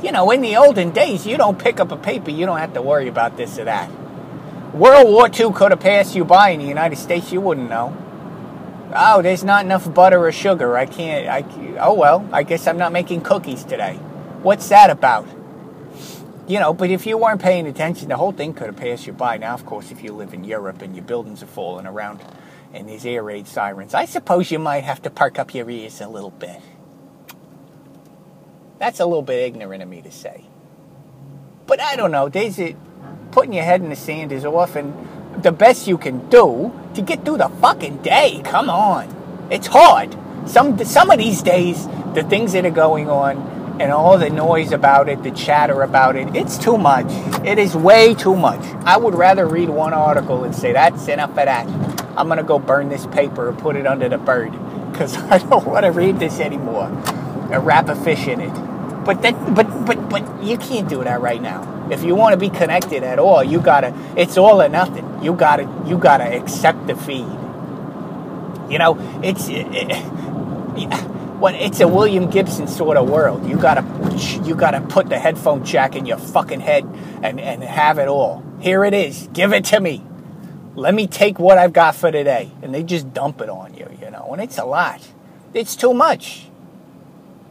You 0.03 0.13
know, 0.13 0.31
in 0.31 0.43
the 0.43 0.57
olden 0.57 0.91
days, 0.91 1.27
you 1.27 1.37
don't 1.37 1.59
pick 1.59 1.81
up 1.81 1.91
a 1.91 1.97
paper, 1.97 2.31
you 2.31 2.47
don't 2.47 2.59
have 2.59 2.75
to 2.75 2.83
worry 2.83 3.09
about 3.09 3.37
this 3.37 3.59
or 3.59 3.65
that. 3.65 3.91
World 4.75 5.07
War 5.09 5.29
II 5.29 5.53
could 5.53 5.71
have 5.71 5.81
passed 5.81 6.15
you 6.15 6.25
by 6.25 6.51
in 6.51 6.61
the 6.61 6.67
United 6.67 6.97
States, 6.97 7.33
you 7.33 7.41
wouldn't 7.41 7.71
know. 7.71 7.97
Oh, 8.95 9.23
there's 9.23 9.43
not 9.43 9.65
enough 9.65 9.93
butter 9.93 10.25
or 10.25 10.31
sugar. 10.31 10.77
I 10.77 10.87
can't. 10.87 11.27
I, 11.27 11.79
oh, 11.81 11.95
well, 11.95 12.29
I 12.33 12.45
guess 12.45 12.67
I'm 12.67 12.79
not 12.79 12.93
making 12.93 13.23
cookies 13.23 13.65
today. 13.65 13.97
What's 14.43 14.69
that 14.69 14.91
about? 14.91 15.27
You 16.47 16.61
know, 16.61 16.75
but 16.75 16.91
if 16.91 17.07
you 17.07 17.17
weren't 17.17 17.41
paying 17.41 17.67
attention, 17.67 18.09
the 18.09 18.17
whole 18.17 18.33
thing 18.33 18.53
could 18.53 18.67
have 18.67 18.77
passed 18.77 19.07
you 19.07 19.15
by. 19.15 19.39
Now, 19.39 19.55
of 19.55 19.65
course, 19.65 19.91
if 19.91 20.03
you 20.03 20.13
live 20.13 20.35
in 20.35 20.45
Europe 20.45 20.83
and 20.83 20.95
your 20.95 21.05
buildings 21.05 21.43
are 21.43 21.47
falling 21.47 21.87
around 21.87 22.21
and 22.75 22.87
these 22.87 23.07
air 23.07 23.23
raid 23.23 23.47
sirens, 23.47 23.95
I 23.95 24.05
suppose 24.05 24.51
you 24.51 24.59
might 24.59 24.85
have 24.85 25.01
to 25.03 25.11
perk 25.11 25.39
up 25.39 25.55
your 25.55 25.71
ears 25.71 26.03
a 26.03 26.09
little 26.09 26.31
bit. 26.31 26.61
That's 28.79 29.01
a 29.01 29.07
little 29.07 29.23
bit 29.23 29.43
ignorant 29.47 29.83
of 29.83 29.89
me 29.89 30.03
to 30.03 30.11
say. 30.11 30.45
But 31.67 31.81
I 31.81 31.97
don't 31.97 32.11
know. 32.11 32.29
There's 32.29 32.61
a, 32.61 32.77
putting 33.31 33.55
your 33.55 33.65
head 33.65 33.81
in 33.81 33.89
the 33.89 33.97
sand 33.97 34.31
is 34.31 34.45
often 34.45 34.93
the 35.41 35.53
best 35.53 35.87
you 35.87 35.97
can 35.97 36.29
do 36.29 36.79
to 36.95 37.01
get 37.01 37.25
through 37.25 37.39
the 37.39 37.49
fucking 37.49 38.03
day. 38.03 38.43
Come 38.45 38.69
on. 38.69 39.49
It's 39.51 39.67
hard. 39.67 40.15
Some, 40.47 40.83
some 40.85 41.11
of 41.11 41.19
these 41.19 41.41
days, 41.41 41.87
the 42.13 42.23
things 42.23 42.53
that 42.53 42.67
are 42.67 42.71
going 42.71 43.09
on, 43.09 43.54
and 43.81 43.91
all 43.91 44.19
the 44.19 44.31
noise 44.31 44.73
about 44.73 45.09
it, 45.09 45.23
the 45.23 45.31
chatter 45.31 45.83
about 45.83 46.17
it, 46.17 46.35
it's 46.37 46.59
too 46.59 46.79
much. 46.79 47.07
It 47.45 47.59
is 47.59 47.75
way 47.77 48.15
too 48.15 48.37
much. 48.37 48.61
I 48.85 48.97
would 48.97 49.15
rather 49.15 49.47
read 49.47 49.69
one 49.69 49.93
article 49.93 50.45
and 50.45 50.55
say, 50.55 50.73
that's 50.73 51.09
enough 51.09 51.31
of 51.31 51.37
that. 51.37 51.67
I'm 52.17 52.29
going 52.29 52.39
to 52.39 52.45
go 52.45 52.59
burn 52.59 52.89
this 52.89 53.07
paper 53.07 53.49
and 53.49 53.59
put 53.59 53.77
it 53.77 53.87
under 53.87 54.09
the 54.09 54.19
bird 54.19 54.53
because 54.93 55.17
I 55.31 55.39
don't 55.39 55.67
want 55.67 55.85
to 55.85 55.91
read 55.91 56.19
this 56.19 56.39
anymore. 56.39 56.87
And 56.87 57.67
wrap 57.67 57.89
a 57.89 57.97
fish 57.97 58.27
in 58.27 58.41
it. 58.41 58.55
But 59.05 59.23
that, 59.23 59.55
but, 59.55 59.67
but, 59.85 60.09
but 60.09 60.43
you 60.43 60.57
can't 60.57 60.89
do 60.89 61.05
that 61.05 61.21
right 61.21 61.43
now. 61.43 61.89
If 61.91 62.03
you 62.03 62.15
want 62.15 62.33
to 62.33 62.39
be 62.39 62.49
connected 62.49 63.03
at 63.03 63.19
all, 63.19 63.45
you 63.45 63.61
gotta. 63.61 63.95
It's 64.17 64.39
all 64.39 64.63
or 64.63 64.69
nothing. 64.71 65.23
You 65.23 65.35
gotta. 65.35 65.65
You 65.87 65.99
gotta 65.99 66.25
accept 66.25 66.87
the 66.87 66.97
feed. 66.97 67.27
You 68.71 68.79
know, 68.79 68.97
it's. 69.23 69.49
It, 69.49 69.67
it, 69.71 71.11
when 71.45 71.55
it's 71.57 71.81
a 71.81 71.87
William 71.87 72.31
Gibson 72.31 72.67
sort 72.67 72.97
of 72.97 73.11
world. 73.11 73.47
You 73.47 73.59
gotta 73.59 73.85
you 74.47 74.55
gotta 74.55 74.81
put 74.81 75.11
the 75.11 75.19
headphone 75.19 75.63
jack 75.63 75.95
in 75.95 76.07
your 76.07 76.17
fucking 76.17 76.61
head 76.61 76.85
and, 77.23 77.39
and 77.39 77.63
have 77.63 77.99
it 77.99 78.09
all. 78.09 78.43
Here 78.61 78.83
it 78.83 78.95
is. 78.95 79.29
Give 79.35 79.53
it 79.53 79.67
to 79.67 79.79
me. 79.79 80.03
Let 80.75 80.95
me 80.95 81.07
take 81.07 81.39
what 81.39 81.59
I've 81.59 81.75
got 81.75 81.97
for 81.97 82.11
today. 82.11 82.51
And 82.63 82.75
they 82.75 82.83
just 82.83 83.13
dump 83.13 83.43
it 83.43 83.51
on 83.51 83.75
you, 83.75 83.87
you 84.01 84.11
know, 84.11 84.31
and 84.33 84.41
it's 84.41 84.57
a 84.57 84.65
lot. 84.65 85.07
It's 85.53 85.77
too 85.77 85.93
much. 85.93 86.47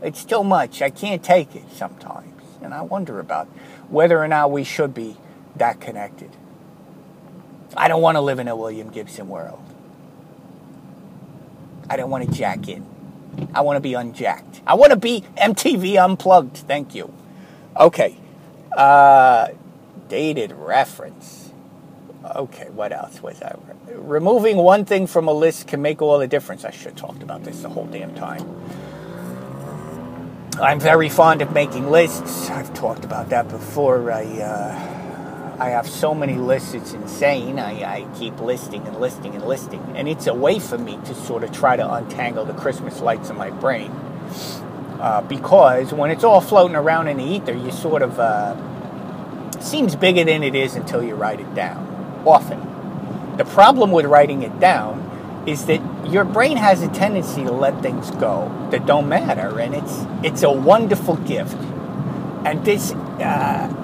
It's 0.02 0.26
too 0.26 0.44
much. 0.44 0.82
I 0.82 0.90
can't 0.90 1.22
take 1.22 1.56
it 1.56 1.66
sometimes. 1.74 2.42
And 2.64 2.74
I 2.74 2.82
wonder 2.82 3.20
about 3.20 3.46
whether 3.90 4.18
or 4.18 4.28
not 4.28 4.50
we 4.50 4.64
should 4.64 4.96
be 4.96 5.18
that 5.58 5.80
connected. 5.80 6.32
I 7.78 7.90
don't 7.90 8.02
want 8.02 8.16
to 8.16 8.22
live 8.22 8.40
in 8.40 8.48
a 8.48 8.56
William 8.56 8.90
Gibson 8.90 9.30
world. 9.30 9.64
I 11.92 11.96
don't 11.96 12.10
want 12.10 12.26
to 12.26 12.32
jack 12.32 12.68
in. 12.68 12.93
I 13.54 13.62
want 13.62 13.78
to 13.78 13.82
be 13.82 13.94
unjacked. 13.94 14.62
I 14.66 14.75
want 14.75 14.92
to 14.92 14.98
be 14.98 15.24
MTV 15.38 16.04
unplugged. 16.04 16.58
Thank 16.58 16.96
you. 16.96 17.13
Okay. 17.78 18.16
Uh, 18.75 19.50
dated 20.08 20.52
reference. 20.54 21.52
Okay, 22.36 22.70
what 22.70 22.92
else 22.92 23.22
was 23.22 23.42
I? 23.42 23.56
Removing 23.92 24.58
one 24.58 24.86
thing 24.86 25.08
from 25.08 25.28
a 25.28 25.34
list 25.34 25.68
can 25.68 25.82
make 25.82 26.02
all 26.02 26.18
the 26.18 26.28
difference. 26.28 26.63
I 26.63 26.72
should 26.72 26.86
have 26.86 26.96
talked 26.96 27.22
about 27.22 27.44
this 27.44 27.62
the 27.62 27.70
whole 27.70 27.86
damn 27.86 28.16
time. 28.16 28.48
I'm 30.62 30.80
very 30.80 31.10
fond 31.10 31.42
of 31.42 31.52
making 31.52 31.90
lists. 31.90 32.50
I've 32.50 32.74
talked 32.74 33.04
about 33.04 33.30
that 33.30 33.50
before. 33.50 34.12
I 34.12 34.24
uh, 34.24 35.02
I 35.60 35.69
have 35.69 35.88
so 35.88 36.13
many 36.15 36.36
lists, 36.36 36.74
it's 36.74 36.93
insane. 36.93 37.60
I, 37.60 37.83
I 37.83 38.07
keep 38.17 38.39
listing 38.39 38.88
and 38.88 39.00
listing 39.00 39.36
and 39.36 39.45
listing. 39.45 39.81
And 39.95 40.07
it's 40.07 40.27
a 40.27 40.33
way 40.33 40.60
for 40.60 40.77
me 40.77 41.00
to 41.05 41.13
sort 41.13 41.43
of 41.43 41.51
try 41.51 41.75
to 41.75 41.93
untangle 41.93 42.45
the 42.45 42.53
Christmas 42.53 43.00
lights 43.01 43.29
in 43.29 43.38
my 43.38 43.51
brain. 43.51 43.91
Uh, 45.00 45.22
because 45.22 45.93
when 45.93 46.10
it's 46.10 46.24
all 46.24 46.41
floating 46.41 46.75
around 46.75 47.07
in 47.07 47.17
the 47.17 47.24
ether, 47.24 47.53
you 47.53 47.72
sort 47.72 48.01
of 48.01 48.19
uh, 48.19 48.55
seems 49.60 49.95
bigger 49.95 50.24
than 50.24 50.43
it 50.43 50.55
is 50.55 50.75
until 50.75 51.03
you 51.03 51.15
write 51.15 51.39
it 51.39 51.53
down. 51.53 52.24
Often, 52.25 53.36
the 53.38 53.45
problem 53.45 53.91
with 53.91 54.05
writing 54.05 54.43
it 54.43 54.60
down 54.60 55.43
is 55.45 55.65
that 55.65 55.81
your 56.07 56.24
brain 56.24 56.55
has 56.55 56.81
a 56.81 56.88
tendency 56.88 57.43
to 57.43 57.51
let 57.51 57.81
things 57.81 58.12
go 58.12 58.50
that 58.72 58.86
don't 58.86 59.10
matter, 59.10 59.60
and 59.60 59.75
it's 59.75 60.05
it's 60.24 60.43
a 60.43 60.51
wonderful 60.51 61.17
gift. 61.17 61.57
And 62.45 62.63
this 62.63 62.93
uh, 62.93 63.83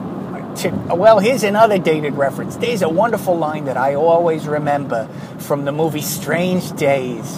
well, 0.65 1.19
here's 1.19 1.43
another 1.43 1.77
dated 1.77 2.13
reference. 2.13 2.55
There's 2.57 2.81
a 2.81 2.89
wonderful 2.89 3.37
line 3.37 3.65
that 3.65 3.77
I 3.77 3.95
always 3.95 4.47
remember 4.47 5.07
from 5.39 5.65
the 5.65 5.71
movie 5.71 6.01
Strange 6.01 6.71
Days, 6.73 7.35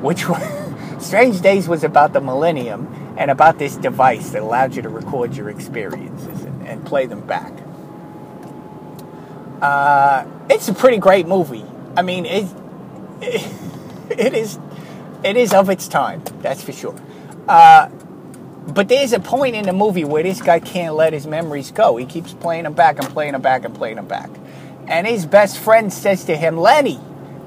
which 0.00 0.24
Strange 1.00 1.40
Days 1.40 1.68
was 1.68 1.84
about 1.84 2.12
the 2.12 2.20
millennium 2.20 3.14
and 3.18 3.30
about 3.30 3.58
this 3.58 3.76
device 3.76 4.30
that 4.30 4.42
allowed 4.42 4.74
you 4.74 4.82
to 4.82 4.88
record 4.88 5.36
your 5.36 5.50
experiences 5.50 6.42
and, 6.42 6.66
and 6.66 6.86
play 6.86 7.06
them 7.06 7.26
back. 7.26 7.52
Uh, 9.60 10.24
it's 10.50 10.68
a 10.68 10.74
pretty 10.74 10.98
great 10.98 11.26
movie. 11.26 11.64
I 11.96 12.02
mean, 12.02 12.26
it, 12.26 12.46
it, 13.20 13.52
it 14.10 14.34
is 14.34 14.58
it 15.24 15.36
is 15.36 15.54
of 15.54 15.70
its 15.70 15.86
time, 15.86 16.22
that's 16.40 16.62
for 16.62 16.72
sure. 16.72 16.96
Uh, 17.46 17.88
but 18.68 18.88
there's 18.88 19.12
a 19.12 19.20
point 19.20 19.56
in 19.56 19.66
the 19.66 19.72
movie 19.72 20.04
where 20.04 20.22
this 20.22 20.40
guy 20.40 20.60
can't 20.60 20.94
let 20.94 21.12
his 21.12 21.26
memories 21.26 21.70
go. 21.70 21.96
He 21.96 22.06
keeps 22.06 22.32
playing 22.32 22.64
them 22.64 22.74
back 22.74 22.98
and 22.98 23.08
playing 23.08 23.32
them 23.32 23.42
back 23.42 23.64
and 23.64 23.74
playing 23.74 23.96
them 23.96 24.06
back. 24.06 24.30
And 24.86 25.06
his 25.06 25.26
best 25.26 25.58
friend 25.58 25.92
says 25.92 26.24
to 26.24 26.36
him, 26.36 26.56
Lenny, 26.56 27.00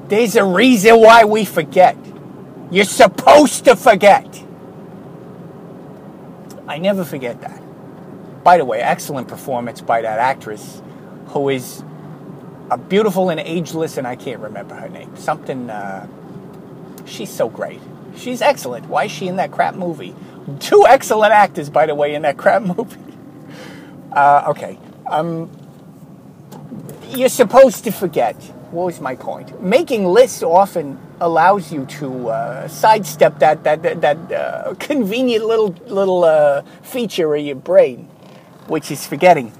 there's 0.07 0.35
a 0.35 0.43
reason 0.43 0.99
why 0.99 1.25
we 1.25 1.45
forget. 1.45 1.97
You're 2.69 2.85
supposed 2.85 3.65
to 3.65 3.75
forget. 3.75 4.43
I 6.67 6.79
never 6.79 7.05
forget 7.05 7.41
that. 7.41 7.61
By 8.43 8.57
the 8.57 8.65
way, 8.65 8.81
excellent 8.81 9.27
performance 9.27 9.81
by 9.81 10.01
that 10.01 10.19
actress 10.19 10.81
who 11.27 11.49
is 11.49 11.83
a 12.69 12.77
beautiful 12.77 13.29
and 13.29 13.39
ageless, 13.39 13.97
and 13.97 14.07
I 14.07 14.15
can't 14.15 14.39
remember 14.39 14.75
her 14.75 14.89
name. 14.89 15.15
Something, 15.15 15.69
uh, 15.69 16.07
she's 17.05 17.31
so 17.31 17.49
great. 17.49 17.79
She's 18.17 18.41
excellent. 18.41 18.87
Why 18.87 19.05
is 19.05 19.11
she 19.11 19.27
in 19.27 19.35
that 19.37 19.51
crap 19.51 19.75
movie? 19.75 20.15
Two 20.59 20.85
excellent 20.87 21.33
actors, 21.33 21.69
by 21.69 21.85
the 21.85 21.95
way, 21.95 22.13
in 22.13 22.21
that 22.23 22.37
crap 22.37 22.61
movie. 22.61 22.97
Uh, 24.15 24.45
okay. 24.47 24.79
Um, 25.07 25.51
you're 27.09 27.27
supposed 27.27 27.83
to 27.83 27.91
forget. 27.91 28.35
What 28.71 28.85
was 28.85 29.01
my 29.01 29.15
point? 29.15 29.61
Making 29.61 30.05
lists 30.05 30.41
often 30.41 30.97
allows 31.19 31.71
you 31.71 31.85
to 31.85 32.29
uh, 32.29 32.67
sidestep 32.67 33.39
that 33.39 33.63
that 33.63 33.83
that, 33.83 34.01
that 34.01 34.31
uh, 34.31 34.73
convenient 34.79 35.45
little 35.45 35.75
little 35.87 36.23
uh, 36.23 36.61
feature 36.81 37.35
of 37.35 37.41
your 37.41 37.55
brain, 37.55 38.07
which 38.67 38.91
is 38.91 39.05
forgetting. 39.05 39.51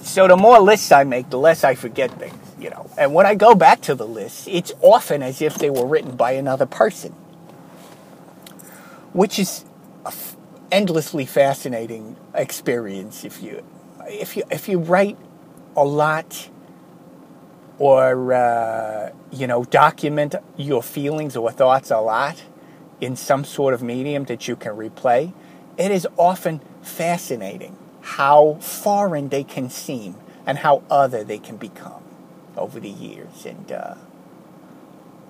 So 0.00 0.28
the 0.28 0.36
more 0.36 0.60
lists 0.60 0.92
I 0.92 1.04
make, 1.04 1.30
the 1.30 1.38
less 1.38 1.64
I 1.64 1.74
forget 1.74 2.10
things. 2.18 2.34
You 2.58 2.70
know, 2.70 2.88
and 2.96 3.12
when 3.12 3.26
I 3.26 3.34
go 3.34 3.54
back 3.54 3.82
to 3.82 3.94
the 3.94 4.06
list, 4.06 4.48
it's 4.48 4.72
often 4.80 5.22
as 5.22 5.42
if 5.42 5.56
they 5.56 5.68
were 5.68 5.86
written 5.86 6.16
by 6.16 6.32
another 6.32 6.64
person, 6.64 7.12
which 9.12 9.38
is 9.38 9.64
endlessly 10.70 11.26
fascinating 11.26 12.16
experience 12.34 13.24
if 13.24 13.42
you 13.42 13.64
if 14.08 14.36
you 14.36 14.42
if 14.50 14.68
you 14.68 14.78
write 14.78 15.16
a 15.76 15.84
lot 15.84 16.48
or 17.78 18.32
uh, 18.32 19.10
you 19.30 19.46
know 19.46 19.64
document 19.64 20.34
your 20.56 20.82
feelings 20.82 21.36
or 21.36 21.50
thoughts 21.50 21.90
a 21.90 21.98
lot 21.98 22.42
in 23.00 23.14
some 23.14 23.44
sort 23.44 23.74
of 23.74 23.82
medium 23.82 24.24
that 24.24 24.48
you 24.48 24.56
can 24.56 24.72
replay 24.72 25.32
it 25.76 25.90
is 25.90 26.06
often 26.16 26.60
fascinating 26.82 27.76
how 28.00 28.54
foreign 28.60 29.28
they 29.28 29.44
can 29.44 29.68
seem 29.68 30.14
and 30.46 30.58
how 30.58 30.82
other 30.88 31.24
they 31.24 31.38
can 31.38 31.56
become 31.56 32.02
over 32.56 32.80
the 32.80 32.88
years. 32.88 33.44
And 33.44 33.70
uh, 33.72 33.94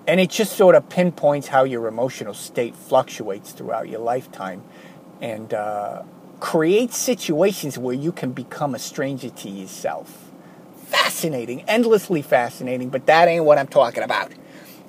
and 0.07 0.21
it 0.21 0.29
just 0.29 0.55
sort 0.55 0.75
of 0.75 0.87
pinpoints 0.87 1.47
how 1.47 1.63
your 1.63 1.87
emotional 1.87 2.33
state 2.33 2.75
fluctuates 2.75 3.51
throughout 3.51 3.89
your 3.89 3.99
lifetime 3.99 4.63
and 5.21 5.53
uh, 5.53 6.03
create 6.39 6.93
situations 6.93 7.77
where 7.77 7.95
you 7.95 8.11
can 8.11 8.31
become 8.31 8.75
a 8.75 8.79
stranger 8.79 9.29
to 9.29 9.49
yourself. 9.49 10.31
Fascinating, 10.85 11.63
endlessly 11.63 12.21
fascinating, 12.21 12.89
but 12.89 13.05
that 13.07 13.27
ain't 13.27 13.45
what 13.45 13.57
I'm 13.57 13.67
talking 13.67 14.03
about. 14.03 14.31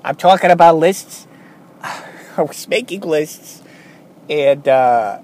I'm 0.04 0.14
talking 0.14 0.50
about 0.50 0.76
lists. 0.76 1.26
I 1.82 2.42
was 2.42 2.68
making 2.68 3.00
lists 3.00 3.62
and 4.30 4.66
uh, 4.68 5.20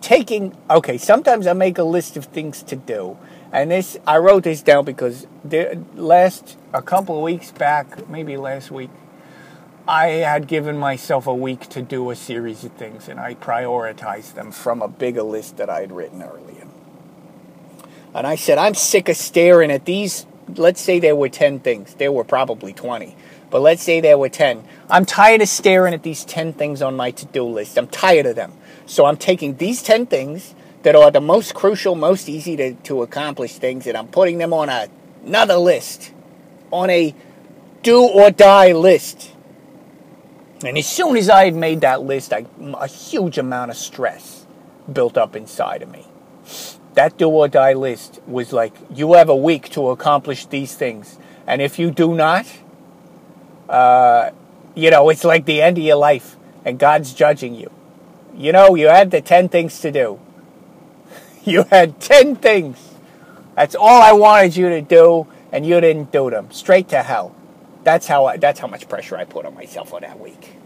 taking. 0.00 0.56
Okay, 0.68 0.98
sometimes 0.98 1.46
I 1.46 1.52
make 1.52 1.78
a 1.78 1.84
list 1.84 2.16
of 2.16 2.24
things 2.26 2.62
to 2.64 2.76
do, 2.76 3.16
and 3.52 3.70
this 3.70 3.96
I 4.06 4.16
wrote 4.18 4.42
this 4.44 4.62
down 4.62 4.84
because 4.84 5.26
there, 5.44 5.74
last 5.94 6.56
a 6.72 6.82
couple 6.82 7.16
of 7.16 7.22
weeks 7.22 7.52
back, 7.52 8.08
maybe 8.08 8.36
last 8.36 8.70
week, 8.70 8.90
I 9.86 10.06
had 10.08 10.46
given 10.46 10.78
myself 10.78 11.26
a 11.26 11.34
week 11.34 11.68
to 11.70 11.82
do 11.82 12.10
a 12.10 12.16
series 12.16 12.62
of 12.62 12.72
things, 12.72 13.08
and 13.08 13.18
I 13.18 13.34
prioritized 13.34 14.34
them 14.34 14.52
from 14.52 14.80
a 14.80 14.86
bigger 14.86 15.24
list 15.24 15.56
that 15.56 15.68
I 15.68 15.80
had 15.80 15.90
written 15.90 16.22
earlier. 16.22 16.68
And 18.14 18.26
I 18.26 18.36
said, 18.36 18.58
I'm 18.58 18.74
sick 18.74 19.08
of 19.08 19.16
staring 19.16 19.72
at 19.72 19.84
these. 19.84 20.26
Let's 20.54 20.80
say 20.80 21.00
there 21.00 21.16
were 21.16 21.28
10 21.28 21.60
things. 21.60 21.94
There 21.94 22.12
were 22.12 22.24
probably 22.24 22.72
20. 22.72 23.16
But 23.50 23.60
let's 23.60 23.82
say 23.82 24.00
there 24.00 24.18
were 24.18 24.28
10. 24.28 24.64
I'm 24.88 25.04
tired 25.04 25.42
of 25.42 25.48
staring 25.48 25.94
at 25.94 26.04
these 26.04 26.24
10 26.24 26.52
things 26.52 26.80
on 26.80 26.94
my 26.94 27.10
to 27.10 27.26
do 27.26 27.42
list. 27.42 27.76
I'm 27.76 27.88
tired 27.88 28.26
of 28.26 28.36
them. 28.36 28.52
So 28.86 29.06
I'm 29.06 29.16
taking 29.16 29.56
these 29.56 29.82
10 29.82 30.06
things 30.06 30.54
that 30.84 30.94
are 30.94 31.10
the 31.10 31.20
most 31.20 31.54
crucial, 31.54 31.94
most 31.94 32.28
easy 32.28 32.56
to, 32.56 32.74
to 32.74 33.02
accomplish 33.02 33.54
things, 33.54 33.86
and 33.86 33.96
I'm 33.96 34.08
putting 34.08 34.38
them 34.38 34.52
on 34.52 34.68
a, 34.68 34.88
another 35.24 35.56
list, 35.56 36.12
on 36.70 36.88
a 36.90 37.14
do 37.82 38.00
or 38.00 38.30
die 38.30 38.72
list. 38.72 39.31
And 40.64 40.78
as 40.78 40.86
soon 40.86 41.16
as 41.16 41.28
I 41.28 41.44
had 41.46 41.54
made 41.54 41.80
that 41.80 42.02
list, 42.02 42.32
I, 42.32 42.46
a 42.78 42.86
huge 42.86 43.38
amount 43.38 43.70
of 43.70 43.76
stress 43.76 44.46
built 44.90 45.16
up 45.16 45.34
inside 45.36 45.82
of 45.82 45.90
me. 45.90 46.06
That 46.94 47.16
do 47.16 47.28
or 47.28 47.48
die 47.48 47.72
list 47.72 48.20
was 48.26 48.52
like, 48.52 48.74
you 48.90 49.14
have 49.14 49.28
a 49.28 49.36
week 49.36 49.70
to 49.70 49.90
accomplish 49.90 50.46
these 50.46 50.74
things. 50.74 51.18
And 51.46 51.62
if 51.62 51.78
you 51.78 51.90
do 51.90 52.14
not, 52.14 52.46
uh, 53.68 54.30
you 54.74 54.90
know, 54.90 55.08
it's 55.08 55.24
like 55.24 55.44
the 55.44 55.62
end 55.62 55.78
of 55.78 55.84
your 55.84 55.96
life 55.96 56.36
and 56.64 56.78
God's 56.78 57.12
judging 57.12 57.54
you. 57.54 57.70
You 58.34 58.52
know, 58.52 58.74
you 58.74 58.88
had 58.88 59.10
the 59.10 59.20
10 59.20 59.48
things 59.48 59.80
to 59.80 59.90
do. 59.90 60.20
You 61.44 61.64
had 61.64 61.98
10 62.00 62.36
things. 62.36 62.78
That's 63.56 63.74
all 63.74 64.00
I 64.00 64.12
wanted 64.12 64.54
you 64.54 64.68
to 64.68 64.80
do, 64.80 65.26
and 65.50 65.66
you 65.66 65.80
didn't 65.80 66.12
do 66.12 66.30
them. 66.30 66.52
Straight 66.52 66.88
to 66.90 67.02
hell. 67.02 67.34
That's 67.84 68.06
how 68.06 68.26
I, 68.26 68.36
that's 68.36 68.60
how 68.60 68.66
much 68.68 68.88
pressure 68.88 69.16
I 69.16 69.24
put 69.24 69.44
on 69.44 69.54
myself 69.54 69.90
for 69.90 70.00
that 70.00 70.20
week. 70.20 70.56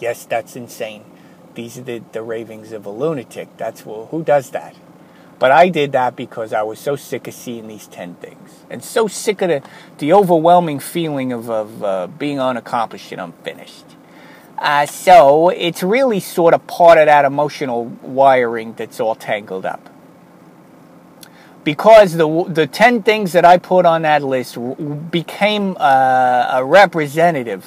Yes, 0.00 0.24
that's 0.24 0.56
insane. 0.56 1.04
These 1.54 1.78
are 1.78 1.82
the, 1.82 2.02
the 2.12 2.22
ravings 2.22 2.72
of 2.72 2.86
a 2.86 2.90
lunatic. 2.90 3.48
That's 3.56 3.84
well, 3.86 4.06
who 4.10 4.22
does 4.22 4.50
that? 4.50 4.76
But 5.38 5.52
I 5.52 5.68
did 5.68 5.92
that 5.92 6.16
because 6.16 6.52
I 6.52 6.62
was 6.62 6.78
so 6.78 6.96
sick 6.96 7.28
of 7.28 7.34
seeing 7.34 7.68
these 7.68 7.86
10 7.88 8.14
things 8.16 8.64
and 8.70 8.82
so 8.82 9.06
sick 9.06 9.42
of 9.42 9.48
the, 9.48 9.62
the 9.98 10.12
overwhelming 10.14 10.80
feeling 10.80 11.32
of, 11.32 11.50
of 11.50 11.82
uh, 11.82 12.06
being 12.06 12.40
unaccomplished 12.40 13.12
and 13.12 13.20
unfinished. 13.20 13.84
Uh, 14.58 14.86
so 14.86 15.50
it's 15.50 15.82
really 15.82 16.20
sort 16.20 16.54
of 16.54 16.66
part 16.66 16.96
of 16.96 17.06
that 17.06 17.26
emotional 17.26 17.84
wiring 17.84 18.72
that's 18.74 18.98
all 18.98 19.14
tangled 19.14 19.66
up. 19.66 19.90
Because 21.66 22.12
the 22.12 22.44
the 22.44 22.68
ten 22.68 23.02
things 23.02 23.32
that 23.32 23.44
I 23.44 23.58
put 23.58 23.86
on 23.86 24.02
that 24.02 24.22
list 24.22 24.56
became 25.10 25.76
uh, 25.80 26.58
a 26.58 26.64
representative, 26.64 27.64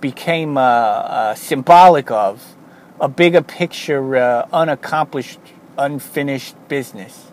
became 0.00 0.56
uh, 0.56 0.62
uh, 0.62 1.34
symbolic 1.34 2.10
of 2.10 2.56
a 2.98 3.06
bigger 3.06 3.42
picture, 3.42 4.16
uh, 4.16 4.48
unaccomplished, 4.50 5.40
unfinished 5.76 6.56
business, 6.68 7.32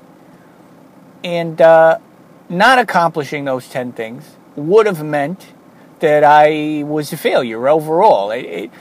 and 1.24 1.62
uh, 1.62 1.98
not 2.50 2.78
accomplishing 2.78 3.46
those 3.46 3.70
ten 3.70 3.94
things 3.94 4.36
would 4.58 4.88
have 4.88 5.02
meant 5.06 5.54
that 6.02 6.26
I 6.26 6.84
was 6.84 7.14
a 7.14 7.18
failure 7.18 7.70
overall. 7.70 8.32
It, 8.32 8.46
it, 8.46 8.72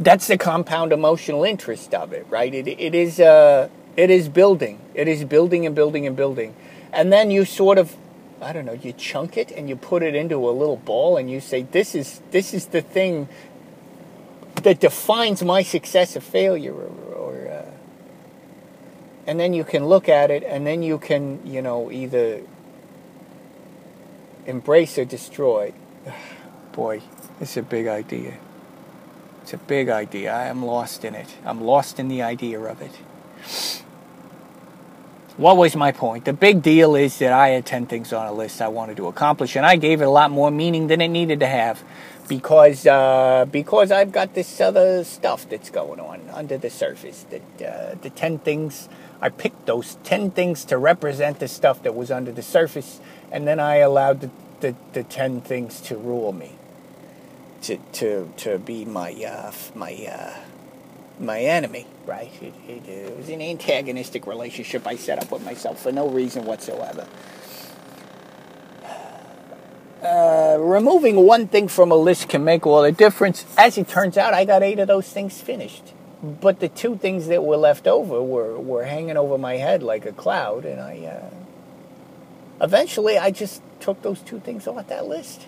that's 0.00 0.26
the 0.26 0.38
compound 0.38 0.90
emotional 0.92 1.44
interest 1.44 1.94
of 1.94 2.12
it, 2.12 2.26
right? 2.28 2.52
It, 2.52 2.66
it 2.66 2.96
is 2.96 3.20
uh, 3.20 3.68
it 3.96 4.10
is 4.10 4.28
building, 4.28 4.80
it 4.94 5.08
is 5.08 5.24
building 5.24 5.66
and 5.66 5.74
building 5.74 6.06
and 6.06 6.16
building, 6.16 6.54
and 6.92 7.12
then 7.12 7.30
you 7.30 7.44
sort 7.44 7.78
of, 7.78 7.96
I 8.40 8.52
don't 8.52 8.66
know, 8.66 8.72
you 8.72 8.92
chunk 8.92 9.36
it 9.36 9.50
and 9.50 9.68
you 9.68 9.76
put 9.76 10.02
it 10.02 10.14
into 10.14 10.36
a 10.48 10.52
little 10.52 10.76
ball, 10.76 11.16
and 11.16 11.30
you 11.30 11.40
say, 11.40 11.62
this 11.62 11.94
is 11.94 12.20
this 12.30 12.52
is 12.52 12.66
the 12.66 12.82
thing 12.82 13.28
that 14.62 14.80
defines 14.80 15.42
my 15.42 15.62
success 15.62 16.16
or 16.16 16.20
failure, 16.20 16.74
or, 16.74 17.14
or 17.14 17.48
uh, 17.48 17.70
and 19.26 19.40
then 19.40 19.54
you 19.54 19.64
can 19.64 19.86
look 19.86 20.08
at 20.08 20.30
it, 20.30 20.42
and 20.44 20.66
then 20.66 20.82
you 20.82 20.98
can, 20.98 21.44
you 21.46 21.62
know, 21.62 21.90
either 21.90 22.42
embrace 24.46 24.98
or 24.98 25.04
destroy. 25.04 25.72
Boy, 26.72 27.02
it's 27.40 27.56
a 27.56 27.62
big 27.62 27.86
idea. 27.86 28.38
It's 29.42 29.52
a 29.52 29.58
big 29.58 29.88
idea. 29.88 30.32
I 30.32 30.46
am 30.46 30.64
lost 30.64 31.04
in 31.04 31.14
it. 31.14 31.36
I'm 31.44 31.60
lost 31.60 31.98
in 31.98 32.08
the 32.08 32.22
idea 32.22 32.60
of 32.60 32.82
it. 32.82 32.92
What 35.36 35.58
was 35.58 35.76
my 35.76 35.92
point? 35.92 36.24
The 36.24 36.32
big 36.32 36.62
deal 36.62 36.94
is 36.94 37.18
that 37.18 37.30
I 37.30 37.48
had 37.48 37.66
10 37.66 37.86
things 37.86 38.10
on 38.14 38.26
a 38.26 38.32
list 38.32 38.62
I 38.62 38.68
wanted 38.68 38.96
to 38.96 39.06
accomplish, 39.06 39.54
and 39.54 39.66
I 39.66 39.76
gave 39.76 40.00
it 40.00 40.04
a 40.04 40.10
lot 40.10 40.30
more 40.30 40.50
meaning 40.50 40.86
than 40.86 41.02
it 41.02 41.08
needed 41.08 41.40
to 41.40 41.46
have 41.46 41.84
because 42.26 42.86
uh, 42.86 43.44
because 43.50 43.92
I've 43.92 44.12
got 44.12 44.32
this 44.32 44.62
other 44.62 45.04
stuff 45.04 45.46
that's 45.46 45.68
going 45.68 46.00
on 46.00 46.22
under 46.32 46.56
the 46.56 46.70
surface. 46.70 47.26
That 47.28 47.62
uh, 47.62 47.94
the 48.00 48.08
10 48.08 48.38
things, 48.38 48.88
I 49.20 49.28
picked 49.28 49.66
those 49.66 49.98
10 50.04 50.30
things 50.30 50.64
to 50.66 50.78
represent 50.78 51.38
the 51.38 51.48
stuff 51.48 51.82
that 51.82 51.94
was 51.94 52.10
under 52.10 52.32
the 52.32 52.42
surface, 52.42 53.00
and 53.30 53.46
then 53.46 53.60
I 53.60 53.76
allowed 53.76 54.22
the, 54.22 54.30
the, 54.60 54.74
the 54.94 55.02
10 55.02 55.42
things 55.42 55.82
to 55.82 55.98
rule 55.98 56.32
me 56.32 56.52
to 57.60 57.76
to 57.92 58.32
to 58.38 58.58
be 58.58 58.86
my 58.86 59.12
uh, 59.12 59.52
my 59.74 59.92
uh, 60.10 60.34
my 61.18 61.40
enemy, 61.40 61.86
right? 62.04 62.30
It, 62.42 62.54
it, 62.68 62.88
it, 62.88 63.16
was 63.16 63.28
an 63.28 63.40
antagonistic 63.40 64.26
relationship 64.26 64.86
I 64.86 64.96
set 64.96 65.22
up 65.22 65.30
with 65.30 65.44
myself 65.44 65.82
for 65.82 65.92
no 65.92 66.08
reason 66.08 66.44
whatsoever. 66.44 67.06
Uh, 70.02 70.56
removing 70.60 71.16
one 71.16 71.48
thing 71.48 71.68
from 71.68 71.90
a 71.90 71.96
list 71.96 72.28
can 72.28 72.44
make 72.44 72.66
all 72.66 72.82
the 72.82 72.92
difference. 72.92 73.44
As 73.56 73.78
it 73.78 73.88
turns 73.88 74.16
out, 74.16 74.34
I 74.34 74.44
got 74.44 74.62
eight 74.62 74.78
of 74.78 74.88
those 74.88 75.08
things 75.08 75.40
finished. 75.40 75.94
But 76.22 76.60
the 76.60 76.68
two 76.68 76.96
things 76.96 77.26
that 77.28 77.42
were 77.44 77.56
left 77.56 77.86
over 77.86 78.22
were, 78.22 78.58
were 78.58 78.84
hanging 78.84 79.16
over 79.16 79.36
my 79.38 79.56
head 79.56 79.82
like 79.82 80.06
a 80.06 80.12
cloud, 80.12 80.64
and 80.64 80.80
I 80.80 80.98
uh, 80.98 82.64
eventually 82.64 83.18
I 83.18 83.30
just 83.30 83.62
took 83.80 84.02
those 84.02 84.20
two 84.20 84.40
things 84.40 84.66
off 84.66 84.88
that 84.88 85.06
list 85.06 85.46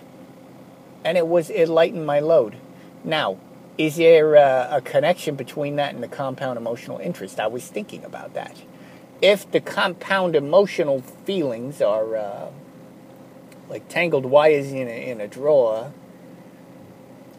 and 1.03 1.17
it 1.17 1.27
was 1.27 1.49
it 1.49 1.67
lightened 1.69 2.05
my 2.05 2.19
load. 2.19 2.55
Now, 3.03 3.37
is 3.79 3.95
there 3.95 4.35
a, 4.35 4.67
a 4.71 4.81
connection 4.81 5.35
between 5.35 5.77
that 5.77 5.93
and 5.93 6.03
the 6.03 6.07
compound 6.09 6.57
emotional 6.57 6.99
interest? 6.99 7.39
I 7.39 7.47
was 7.47 7.65
thinking 7.65 8.03
about 8.03 8.33
that. 8.33 8.61
If 9.21 9.49
the 9.49 9.61
compound 9.61 10.35
emotional 10.35 10.99
feelings 10.99 11.81
are 11.81 12.17
uh, 12.17 12.49
like 13.69 13.87
tangled 13.87 14.25
wires 14.25 14.73
in 14.73 14.89
a, 14.89 15.09
in 15.09 15.21
a 15.21 15.29
drawer, 15.29 15.93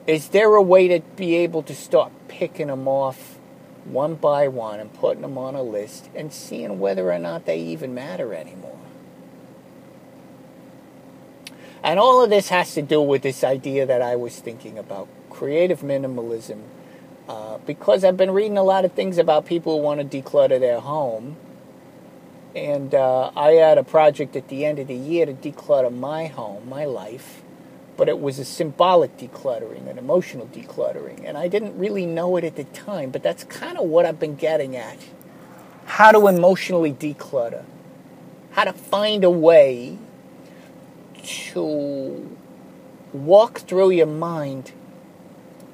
is 0.07 0.29
there 0.29 0.55
a 0.55 0.63
way 0.63 0.89
to 0.89 1.01
be 1.15 1.37
able 1.37 1.63
to 1.65 1.75
start 1.75 2.11
picking 2.27 2.69
them 2.69 2.89
off 2.89 3.39
one 3.85 4.15
by 4.15 4.49
one 4.49 4.81
and 4.81 4.95
putting 4.95 5.21
them 5.21 5.37
on 5.37 5.55
a 5.55 5.63
list 5.63 6.09
and 6.15 6.33
seeing 6.33 6.79
whether 6.81 7.13
or 7.13 7.19
not 7.19 7.45
they 7.45 7.61
even 7.61 7.95
matter 7.95 8.33
anymore? 8.33 8.79
And 11.83 12.01
all 12.01 12.25
of 12.25 12.31
this 12.31 12.49
has 12.49 12.73
to 12.75 12.83
do 12.83 13.03
with 13.03 13.21
this 13.21 13.45
idea 13.45 13.85
that 13.85 14.01
I 14.01 14.17
was 14.17 14.39
thinking 14.39 14.79
about 14.79 15.07
creative 15.31 15.81
minimalism. 15.81 16.61
Uh, 17.29 17.59
because 17.59 18.03
I've 18.03 18.17
been 18.17 18.33
reading 18.33 18.59
a 18.59 18.63
lot 18.65 18.85
of 18.85 18.93
things 18.93 19.17
about 19.17 19.47
people 19.47 19.77
who 19.77 19.83
want 19.85 20.01
to 20.01 20.23
declutter 20.23 20.59
their 20.59 20.81
home. 20.81 21.37
And 22.57 22.93
uh, 22.93 23.31
I 23.37 23.53
had 23.53 23.79
a 23.79 23.85
project 23.85 24.35
at 24.35 24.49
the 24.49 24.65
end 24.65 24.81
of 24.81 24.89
the 24.89 24.97
year 24.97 25.27
to 25.27 25.33
declutter 25.33 25.97
my 25.97 26.27
home, 26.27 26.69
my 26.69 26.85
life. 26.85 27.43
But 27.97 28.09
it 28.09 28.19
was 28.19 28.41
a 28.41 28.45
symbolic 28.45 29.17
decluttering, 29.17 29.89
an 29.89 29.97
emotional 29.97 30.47
decluttering. 30.49 31.23
And 31.25 31.39
I 31.39 31.47
didn't 31.47 31.79
really 31.79 32.05
know 32.05 32.37
it 32.37 32.43
at 32.43 32.57
the 32.57 32.65
time, 32.65 33.11
but 33.11 33.23
that's 33.23 33.45
kind 33.45 33.79
of 33.79 33.85
what 33.85 34.07
I've 34.07 34.19
been 34.19 34.35
getting 34.35 34.75
at. 34.75 34.99
How 35.85 36.11
to 36.11 36.27
emotionally 36.27 36.93
declutter. 36.93 37.65
How 38.53 38.65
to 38.65 38.73
find 38.73 39.23
a 39.23 39.31
way 39.31 39.99
to 41.23 42.37
walk 43.13 43.61
through 43.61 43.91
your 43.91 44.07
mind 44.07 44.73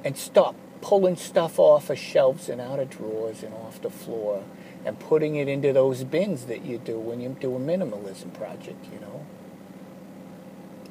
and 0.07 0.17
stop 0.17 0.55
pulling 0.83 1.17
stuff 1.17 1.59
off 1.59 1.91
of 1.91 1.99
shelves 1.99 2.49
and 2.49 2.61
out 2.61 2.79
of 2.79 2.89
drawers 2.89 3.43
and 3.43 3.53
off 3.53 3.83
the 3.83 3.91
floor 3.91 4.45
and 4.85 5.01
putting 5.01 5.35
it 5.35 5.49
into 5.49 5.73
those 5.73 6.05
bins 6.05 6.45
that 6.45 6.65
you 6.65 6.79
do 6.79 6.97
when 6.97 7.21
you 7.21 7.37
do 7.41 7.57
a 7.57 7.59
minimalism 7.59 8.33
project, 8.33 8.87
you 8.93 9.01
know. 9.01 9.27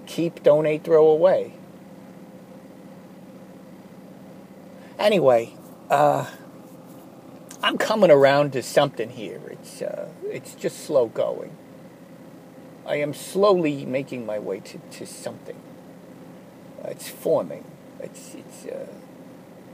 Keep, 0.06 0.44
donate, 0.44 0.84
throw 0.84 1.08
away. 1.08 1.54
Anyway, 5.00 5.56
uh, 5.90 6.30
I'm 7.64 7.78
coming 7.78 8.12
around 8.12 8.52
to 8.52 8.62
something 8.62 9.12
here. 9.12 9.42
It's 9.50 9.82
uh, 9.82 10.10
it's 10.26 10.56
just 10.56 10.84
slow 10.84 11.08
going. 11.08 11.56
I 12.86 12.98
am 12.98 13.14
slowly 13.14 13.86
making 13.86 14.26
my 14.26 14.40
way 14.40 14.60
to, 14.60 14.78
to 14.78 15.06
something. 15.06 15.58
Uh, 16.84 16.90
it's 16.90 17.08
forming. 17.08 17.64
It's 18.06 18.36
it's 18.36 18.66
uh, 18.66 18.88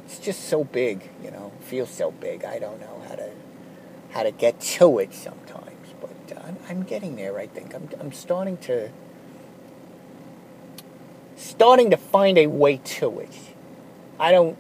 it's 0.06 0.20
just 0.20 0.46
so 0.46 0.64
big, 0.64 1.10
you 1.24 1.32
know. 1.32 1.52
Feels 1.62 1.90
so 1.90 2.12
big. 2.12 2.46
I 2.46 2.60
don't 2.60 2.80
know 2.80 3.02
how 3.08 3.16
to 3.16 3.30
how 4.12 4.24
to 4.24 4.32
get 4.32 4.60
to 4.62 5.00
it 5.00 5.14
sometimes, 5.14 5.88
but 6.02 6.38
uh, 6.38 6.42
I'm, 6.48 6.58
I'm 6.70 6.84
getting 6.84 7.16
there. 7.16 7.38
I 7.38 7.48
think 7.48 7.76
I'm 7.76 7.90
I'm 8.00 8.12
starting 8.14 8.58
to 8.70 8.90
starting 11.36 11.92
to 11.92 11.98
find 11.98 12.38
a 12.38 12.48
way 12.48 12.78
to 12.78 13.20
it. 13.20 13.36
I 14.20 14.32
don't. 14.32 14.58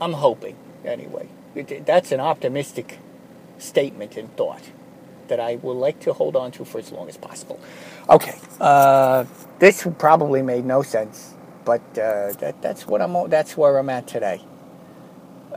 I'm 0.00 0.14
hoping 0.14 0.56
anyway. 0.84 1.28
It, 1.54 1.86
that's 1.86 2.12
an 2.12 2.20
optimistic 2.20 2.98
statement 3.58 4.16
and 4.16 4.34
thought 4.36 4.62
that 5.28 5.40
I 5.40 5.56
would 5.56 5.74
like 5.76 6.00
to 6.00 6.12
hold 6.12 6.36
on 6.36 6.50
to 6.52 6.64
for 6.64 6.78
as 6.78 6.92
long 6.92 7.08
as 7.08 7.16
possible. 7.16 7.58
Okay, 8.08 8.34
uh, 8.60 9.24
this 9.58 9.86
probably 9.98 10.42
made 10.42 10.64
no 10.64 10.82
sense, 10.82 11.31
but 11.64 11.82
uh, 11.98 12.32
that, 12.40 12.62
that's 12.62 12.86
what 12.86 13.02
I'm. 13.02 13.30
That's 13.30 13.56
where 13.56 13.78
I'm 13.78 13.90
at 13.90 14.06
today. 14.08 14.42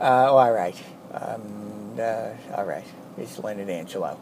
Uh, 0.00 0.32
all 0.32 0.52
right, 0.52 0.76
um, 1.12 1.96
uh, 2.00 2.30
all 2.54 2.64
right. 2.66 2.84
It's 3.18 3.38
Leonard 3.38 3.70
Angelo. 3.70 4.18